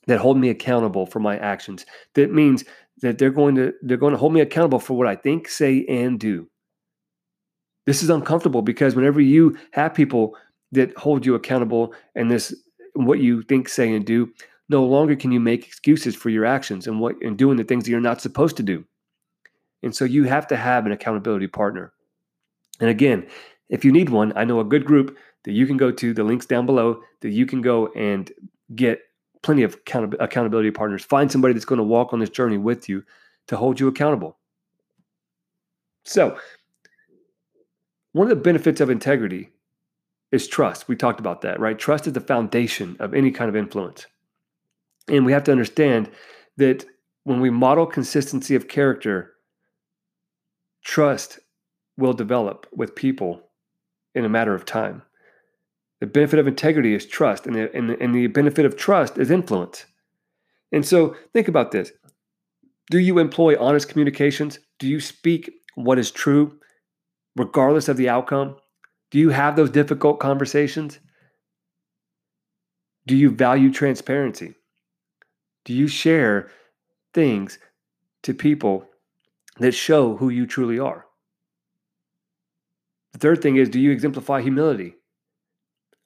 that 0.08 0.20
hold 0.20 0.38
me 0.38 0.50
accountable 0.50 1.06
for 1.06 1.20
my 1.20 1.38
actions. 1.38 1.86
That 2.16 2.32
means 2.32 2.64
that 3.02 3.18
they're 3.18 3.32
going 3.32 3.56
to 3.56 3.74
they're 3.82 3.98
going 3.98 4.14
to 4.14 4.18
hold 4.18 4.34
me 4.34 4.42
accountable 4.42 4.80
for 4.80 4.96
what 4.96 5.08
I 5.08 5.16
think, 5.16 5.48
say, 5.48 5.86
and 5.88 6.20
do. 6.20 6.50
This 7.86 8.04
is 8.04 8.10
uncomfortable 8.10 8.62
because 8.62 8.96
whenever 8.96 9.20
you 9.20 9.58
have 9.72 9.94
people 9.94 10.36
that 10.72 10.96
hold 10.98 11.26
you 11.26 11.36
accountable 11.36 11.94
and 12.16 12.30
this 12.30 12.54
what 12.94 13.20
you 13.20 13.42
think, 13.42 13.68
say, 13.68 13.94
and 13.94 14.06
do, 14.06 14.32
no 14.70 14.84
longer 14.86 15.16
can 15.16 15.32
you 15.32 15.40
make 15.40 15.66
excuses 15.66 16.16
for 16.16 16.30
your 16.30 16.46
actions 16.46 16.88
and 16.88 17.00
what 17.00 17.16
and 17.22 17.38
doing 17.38 17.58
the 17.58 17.64
things 17.64 17.84
that 17.86 17.92
you're 17.92 18.00
not 18.00 18.22
supposed 18.22 18.58
to 18.58 18.64
do. 18.64 18.86
And 19.82 19.96
so 19.96 20.06
you 20.06 20.24
have 20.24 20.48
to 20.48 20.56
have 20.56 20.86
an 20.86 20.92
accountability 20.92 21.48
partner. 21.48 21.92
And 22.80 22.90
again, 22.90 23.28
if 23.74 23.84
you 23.84 23.92
need 23.92 24.10
one, 24.10 24.32
I 24.36 24.46
know 24.46 24.60
a 24.60 24.64
good 24.64 24.86
group 24.86 25.18
that 25.46 25.52
you 25.52 25.66
can 25.66 25.78
go 25.78 25.92
to, 25.92 26.14
the 26.14 26.24
links 26.24 26.46
down 26.46 26.68
below, 26.68 27.02
that 27.22 27.32
you 27.32 27.48
can 27.48 27.60
go 27.60 27.88
and 27.94 28.32
get 28.76 29.02
plenty 29.42 29.64
of 29.64 29.74
account- 29.74 30.14
accountability 30.20 30.70
partners. 30.70 31.04
Find 31.04 31.32
somebody 31.32 31.56
that's 31.56 31.66
going 31.66 31.80
to 31.80 31.84
walk 31.84 32.14
on 32.14 32.20
this 32.20 32.30
journey 32.30 32.60
with 32.60 32.88
you 32.88 33.04
to 33.48 33.58
hold 33.58 33.80
you 33.80 33.88
accountable. 33.88 34.38
So, 36.06 36.38
one 38.12 38.30
of 38.30 38.30
the 38.30 38.44
benefits 38.44 38.80
of 38.80 38.92
integrity 38.92 39.50
is 40.32 40.48
trust. 40.48 40.88
We 40.88 40.96
talked 40.96 41.20
about 41.20 41.42
that, 41.42 41.60
right? 41.60 41.78
Trust 41.78 42.06
is 42.06 42.14
the 42.14 42.22
foundation 42.22 42.96
of 43.00 43.16
any 43.16 43.32
kind 43.32 43.50
of 43.50 43.56
influence. 43.56 44.06
And 45.08 45.26
we 45.26 45.32
have 45.32 45.46
to 45.46 45.52
understand 45.52 46.12
that 46.58 46.86
when 47.24 47.42
we 47.42 47.50
model 47.50 47.88
consistency 47.88 48.54
of 48.54 48.68
character, 48.68 49.34
trust 50.84 51.40
will 51.98 52.14
develop 52.14 52.68
with 52.72 52.94
people 52.94 53.50
in 54.16 54.26
a 54.26 54.30
matter 54.30 54.54
of 54.54 54.66
time. 54.66 55.04
The 56.00 56.08
benefit 56.08 56.40
of 56.40 56.48
integrity 56.48 56.94
is 56.94 57.06
trust, 57.06 57.46
and 57.46 57.56
the, 57.56 57.74
and, 57.76 57.90
the, 57.90 58.02
and 58.02 58.14
the 58.14 58.28
benefit 58.28 58.66
of 58.66 58.76
trust 58.76 59.18
is 59.18 59.32
influence. 59.32 59.86
And 60.72 60.86
so 60.86 61.16
think 61.32 61.48
about 61.48 61.72
this 61.72 61.92
Do 62.92 63.00
you 63.00 63.20
employ 63.20 63.58
honest 63.60 63.90
communications? 63.90 64.60
Do 64.80 64.88
you 64.88 65.00
speak 65.00 65.52
what 65.76 66.00
is 66.00 66.12
true, 66.12 66.60
regardless 67.36 67.88
of 67.88 67.98
the 67.98 68.10
outcome? 68.10 68.58
Do 69.12 69.20
you 69.20 69.30
have 69.30 69.56
those 69.56 69.70
difficult 69.70 70.20
conversations? 70.20 71.00
Do 73.06 73.16
you 73.16 73.30
value 73.30 73.72
transparency? 73.72 74.56
Do 75.66 75.74
you 75.74 75.88
share 75.88 76.50
things 77.14 77.60
to 78.24 78.34
people 78.34 78.88
that 79.60 79.74
show 79.74 80.18
who 80.18 80.30
you 80.30 80.46
truly 80.46 80.80
are? 80.80 81.06
The 83.14 83.20
third 83.20 83.42
thing 83.42 83.56
is 83.56 83.70
do 83.70 83.80
you 83.80 83.92
exemplify 83.92 84.42
humility? 84.42 84.96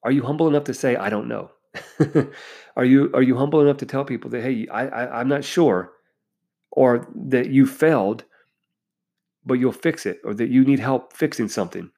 Are 0.04 0.12
you 0.12 0.24
humble 0.24 0.48
enough 0.48 0.66
to 0.66 0.74
say, 0.74 0.96
I 0.96 1.10
don't 1.10 1.28
know? 1.28 1.52
are 2.76 2.86
you 2.86 3.12
are 3.14 3.22
you 3.22 3.36
humble 3.38 3.62
enough 3.62 3.78
to 3.78 3.86
tell 3.86 4.06
people 4.06 4.30
that 4.32 4.42
hey, 4.42 4.68
I, 4.70 4.88
I 4.88 5.20
I'm 5.20 5.28
not 5.28 5.44
sure, 5.44 5.94
or 6.72 7.08
that 7.16 7.50
you 7.50 7.66
failed, 7.66 8.24
but 9.46 9.56
you'll 9.56 9.72
fix 9.72 10.06
it, 10.06 10.20
or 10.24 10.34
that 10.34 10.50
you 10.50 10.64
need 10.64 10.80
help 10.80 11.14
fixing 11.14 11.50
something? 11.50 11.92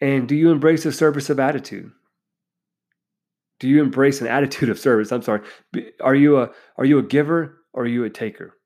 And 0.00 0.28
do 0.28 0.34
you 0.34 0.50
embrace 0.50 0.86
a 0.86 0.92
service 0.92 1.30
of 1.30 1.38
attitude? 1.38 1.90
Do 3.58 3.68
you 3.68 3.82
embrace 3.82 4.20
an 4.20 4.26
attitude 4.26 4.70
of 4.70 4.78
service? 4.78 5.12
I'm 5.12 5.22
sorry. 5.22 5.42
Are 6.00 6.14
you 6.14 6.38
a 6.38 6.50
are 6.76 6.84
you 6.84 6.98
a 6.98 7.02
giver 7.02 7.58
or 7.72 7.84
are 7.84 7.88
you 7.88 8.04
a 8.04 8.10
taker? 8.10 8.56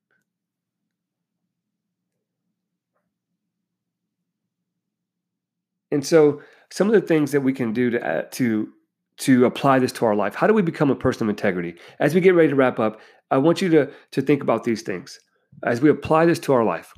And 5.95 6.05
so 6.05 6.43
some 6.71 6.89
of 6.89 6.93
the 6.93 7.01
things 7.01 7.31
that 7.31 7.41
we 7.41 7.53
can 7.53 7.73
do 7.73 7.89
to 7.91 8.07
uh, 8.07 8.23
to 8.33 8.69
to 9.17 9.45
apply 9.47 9.79
this 9.79 9.93
to 9.93 10.05
our 10.05 10.17
life. 10.17 10.35
How 10.35 10.49
do 10.49 10.55
we 10.55 10.63
become 10.63 10.91
a 10.91 10.97
person 10.97 11.23
of 11.23 11.29
integrity? 11.31 11.77
As 12.01 12.15
we 12.15 12.21
get 12.21 12.35
ready 12.35 12.49
to 12.49 12.57
wrap 12.57 12.81
up, 12.81 13.01
I 13.31 13.39
want 13.39 13.63
you 13.63 13.69
to 13.71 13.91
to 14.11 14.21
think 14.21 14.43
about 14.43 14.65
these 14.65 14.83
things 14.83 15.21
as 15.63 15.81
we 15.81 15.89
apply 15.89 16.27
this 16.27 16.41
to 16.41 16.53
our 16.53 16.65
life. 16.65 16.93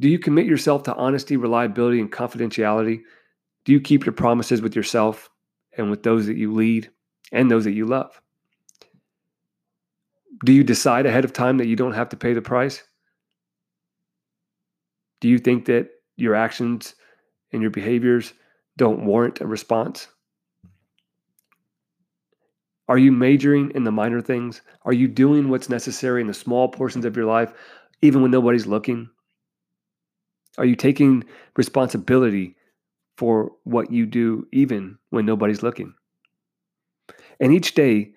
Do 0.00 0.08
you 0.08 0.18
commit 0.18 0.46
yourself 0.46 0.82
to 0.84 0.94
honesty, 0.94 1.36
reliability, 1.36 2.00
and 2.00 2.10
confidentiality? 2.10 2.96
Do 2.96 3.04
Do 3.64 3.72
you 3.72 3.80
keep 3.80 4.04
your 4.04 4.12
promises 4.12 4.60
with 4.60 4.74
yourself 4.74 5.30
and 5.78 5.88
with 5.88 6.02
those 6.02 6.26
that 6.26 6.36
you 6.36 6.52
lead 6.52 6.90
and 7.30 7.48
those 7.48 7.64
that 7.64 7.72
you 7.72 7.86
love? 7.86 8.20
Do 10.44 10.52
you 10.52 10.64
decide 10.64 11.06
ahead 11.06 11.24
of 11.24 11.32
time 11.32 11.58
that 11.58 11.68
you 11.68 11.76
don't 11.76 11.92
have 11.92 12.08
to 12.08 12.16
pay 12.16 12.32
the 12.32 12.42
price? 12.42 12.82
Do 15.20 15.28
you 15.28 15.38
think 15.38 15.66
that 15.66 15.90
your 16.16 16.34
actions 16.34 16.94
and 17.52 17.62
your 17.62 17.70
behaviors 17.70 18.32
don't 18.76 19.04
warrant 19.04 19.40
a 19.40 19.46
response? 19.46 20.08
Are 22.88 22.98
you 22.98 23.12
majoring 23.12 23.70
in 23.74 23.84
the 23.84 23.92
minor 23.92 24.20
things? 24.20 24.62
Are 24.82 24.92
you 24.92 25.06
doing 25.06 25.48
what's 25.48 25.68
necessary 25.68 26.20
in 26.20 26.26
the 26.26 26.34
small 26.34 26.68
portions 26.68 27.04
of 27.04 27.16
your 27.16 27.26
life, 27.26 27.52
even 28.02 28.20
when 28.20 28.32
nobody's 28.32 28.66
looking? 28.66 29.08
Are 30.58 30.64
you 30.64 30.74
taking 30.74 31.24
responsibility 31.56 32.56
for 33.16 33.52
what 33.64 33.92
you 33.92 34.06
do, 34.06 34.46
even 34.52 34.98
when 35.10 35.24
nobody's 35.24 35.62
looking? 35.62 35.94
And 37.38 37.52
each 37.52 37.74
day, 37.74 38.12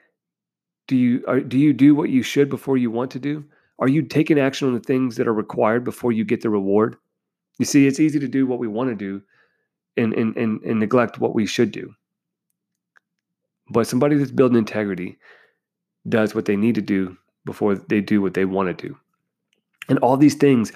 do 0.88 0.98
you 0.98 1.24
are, 1.28 1.39
do 1.39 1.58
you 1.58 1.72
do 1.72 1.93
what 1.93 2.10
you 2.10 2.24
should 2.24 2.50
before 2.50 2.78
you 2.78 2.89
want 2.89 3.12
to 3.12 3.19
do? 3.19 3.46
Are 3.80 3.88
you 3.88 4.02
taking 4.02 4.39
action 4.39 4.67
on 4.67 4.74
the 4.74 4.80
things 4.80 5.17
that 5.17 5.28
are 5.28 5.34
required 5.34 5.84
before 5.84 6.12
you 6.12 6.26
get 6.26 6.41
the 6.41 6.50
reward? 6.50 6.98
You 7.60 7.66
see, 7.66 7.88
it's 7.88 8.00
easy 8.00 8.20
to 8.20 8.28
do 8.28 8.46
what 8.46 8.60
we 8.60 8.68
want 8.68 8.89
to 8.89 8.96
do 8.96 9.22
and, 9.96 10.13
and, 10.13 10.36
and, 10.36 10.62
and 10.63 10.80
neglect 10.80 11.20
what 11.20 11.36
we 11.36 11.46
should 11.46 11.72
do. 11.72 11.94
But 13.70 13.88
somebody 13.88 14.18
that's 14.18 14.32
building 14.32 14.58
integrity 14.58 15.18
does 16.08 16.36
what 16.36 16.46
they 16.46 16.56
need 16.56 16.76
to 16.76 16.82
do 16.82 17.18
before 17.46 17.76
they 17.76 18.02
do 18.02 18.22
what 18.22 18.34
they 18.34 18.46
want 18.46 18.76
to 18.78 18.88
do. 18.88 18.98
And 19.89 20.00
all 20.00 20.18
these 20.18 20.36
things, 20.36 20.72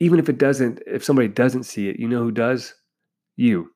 even 0.00 0.18
if 0.18 0.28
it 0.28 0.38
doesn't, 0.38 0.82
if 0.86 1.04
somebody 1.04 1.28
doesn't 1.28 1.64
see 1.64 1.88
it, 1.88 1.98
you 1.98 2.08
know 2.08 2.22
who 2.22 2.30
does? 2.30 2.74
You. 3.36 3.70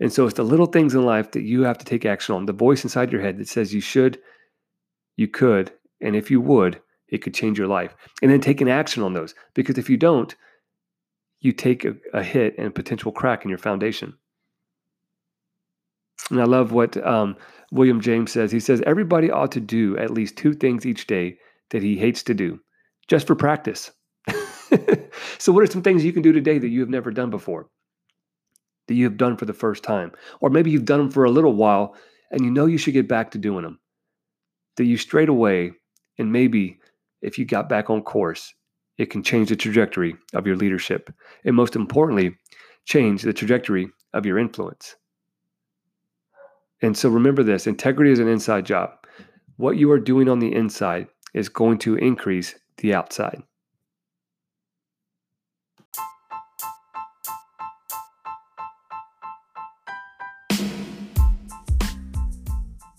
And 0.00 0.12
so 0.12 0.26
it's 0.26 0.36
the 0.36 0.42
little 0.42 0.66
things 0.66 0.94
in 0.94 1.04
life 1.04 1.30
that 1.32 1.42
you 1.42 1.62
have 1.62 1.78
to 1.78 1.84
take 1.84 2.04
action 2.04 2.34
on. 2.34 2.46
The 2.46 2.52
voice 2.52 2.84
inside 2.84 3.12
your 3.12 3.22
head 3.22 3.38
that 3.38 3.48
says 3.48 3.72
you 3.72 3.80
should, 3.80 4.18
you 5.16 5.28
could, 5.28 5.72
and 6.00 6.14
if 6.14 6.30
you 6.30 6.40
would, 6.40 6.80
it 7.08 7.18
could 7.18 7.34
change 7.34 7.58
your 7.58 7.68
life. 7.68 7.94
And 8.20 8.30
then 8.30 8.40
taking 8.40 8.70
action 8.70 9.02
on 9.02 9.14
those. 9.14 9.34
Because 9.54 9.78
if 9.78 9.88
you 9.88 9.96
don't, 9.96 10.34
you 11.40 11.52
take 11.52 11.84
a, 11.84 11.94
a 12.12 12.22
hit 12.22 12.54
and 12.58 12.68
a 12.68 12.70
potential 12.70 13.12
crack 13.12 13.44
in 13.44 13.48
your 13.48 13.58
foundation. 13.58 14.14
And 16.30 16.40
I 16.40 16.44
love 16.44 16.72
what 16.72 16.96
um, 17.06 17.36
William 17.70 18.00
James 18.00 18.32
says. 18.32 18.50
He 18.50 18.60
says, 18.60 18.82
Everybody 18.86 19.30
ought 19.30 19.52
to 19.52 19.60
do 19.60 19.96
at 19.98 20.10
least 20.10 20.36
two 20.36 20.54
things 20.54 20.86
each 20.86 21.06
day 21.06 21.38
that 21.70 21.82
he 21.82 21.96
hates 21.96 22.22
to 22.24 22.34
do, 22.34 22.60
just 23.06 23.26
for 23.26 23.34
practice. 23.34 23.92
so, 25.38 25.52
what 25.52 25.62
are 25.62 25.70
some 25.70 25.82
things 25.82 26.04
you 26.04 26.12
can 26.12 26.22
do 26.22 26.32
today 26.32 26.58
that 26.58 26.68
you 26.68 26.80
have 26.80 26.88
never 26.88 27.10
done 27.10 27.30
before? 27.30 27.68
That 28.88 28.94
you 28.94 29.04
have 29.04 29.16
done 29.16 29.36
for 29.36 29.44
the 29.44 29.52
first 29.52 29.82
time? 29.82 30.12
Or 30.40 30.50
maybe 30.50 30.70
you've 30.70 30.84
done 30.84 30.98
them 30.98 31.10
for 31.10 31.24
a 31.24 31.30
little 31.30 31.54
while 31.54 31.96
and 32.30 32.44
you 32.44 32.50
know 32.50 32.66
you 32.66 32.78
should 32.78 32.94
get 32.94 33.08
back 33.08 33.30
to 33.32 33.38
doing 33.38 33.62
them. 33.62 33.78
That 34.76 34.84
you 34.84 34.96
straight 34.96 35.28
away, 35.28 35.72
and 36.18 36.32
maybe 36.32 36.78
if 37.22 37.38
you 37.38 37.44
got 37.44 37.68
back 37.68 37.88
on 37.88 38.02
course, 38.02 38.52
it 38.98 39.10
can 39.10 39.22
change 39.22 39.48
the 39.48 39.56
trajectory 39.56 40.16
of 40.34 40.46
your 40.46 40.56
leadership. 40.56 41.12
And 41.44 41.54
most 41.54 41.76
importantly, 41.76 42.36
change 42.84 43.22
the 43.22 43.32
trajectory 43.32 43.90
of 44.14 44.24
your 44.24 44.38
influence. 44.38 44.96
And 46.82 46.96
so 46.96 47.08
remember 47.08 47.42
this 47.42 47.66
integrity 47.66 48.10
is 48.10 48.18
an 48.18 48.28
inside 48.28 48.66
job. 48.66 48.90
What 49.56 49.76
you 49.76 49.90
are 49.90 49.98
doing 49.98 50.28
on 50.28 50.38
the 50.38 50.54
inside 50.54 51.08
is 51.34 51.48
going 51.48 51.78
to 51.78 51.96
increase 51.96 52.54
the 52.78 52.94
outside. 52.94 53.42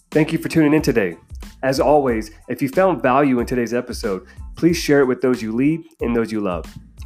Thank 0.10 0.32
you 0.32 0.40
for 0.40 0.50
tuning 0.50 0.74
in 0.74 0.82
today. 0.82 1.18
As 1.62 1.80
always, 1.80 2.32
if 2.48 2.62
you 2.62 2.70
found 2.70 3.04
value 3.04 3.40
in 3.40 3.46
today's 3.46 3.74
episode, 3.74 4.26
please 4.58 4.76
share 4.76 5.00
it 5.00 5.06
with 5.06 5.22
those 5.22 5.42
you 5.42 5.54
lead 5.54 5.86
and 6.02 6.16
those 6.16 6.32
you 6.32 6.42
love. 6.42 6.66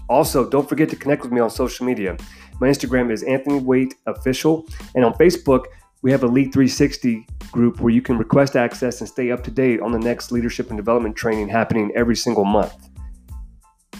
Also, 0.10 0.50
don't 0.50 0.68
forget 0.68 0.90
to 0.90 0.96
connect 0.96 1.22
with 1.22 1.32
me 1.32 1.40
on 1.40 1.50
social 1.50 1.86
media. 1.86 2.18
My 2.60 2.68
Instagram 2.68 3.12
is 3.12 3.24
Anthony 3.24 3.60
Waite 3.60 3.96
Official, 4.08 4.68
and 4.96 5.06
on 5.06 5.14
Facebook, 5.14 5.66
we 6.02 6.12
have 6.12 6.24
a 6.24 6.28
Lead 6.28 6.52
360 6.52 7.28
group 7.52 7.80
where 7.80 7.94
you 7.94 8.02
can 8.02 8.18
request 8.18 8.56
access 8.56 9.02
and 9.02 9.10
stay 9.10 9.32
up 9.32 9.44
to 9.44 9.52
date 9.52 9.82
on 9.82 9.92
the 9.92 10.00
next 10.00 10.32
leadership 10.32 10.70
and 10.70 10.78
development 10.78 11.16
training 11.16 11.48
happening 11.48 11.92
every 11.96 12.16
single 12.16 12.46
month. 12.46 12.90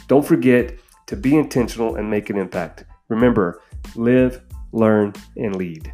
Don't 0.08 0.26
forget 0.26 0.78
to 1.08 1.16
be 1.16 1.38
intentional 1.38 1.96
and 1.96 2.10
make 2.10 2.30
an 2.30 2.38
impact. 2.38 2.86
Remember, 3.10 3.62
live, 3.96 4.42
learn, 4.72 5.14
and 5.36 5.56
lead. 5.56 5.94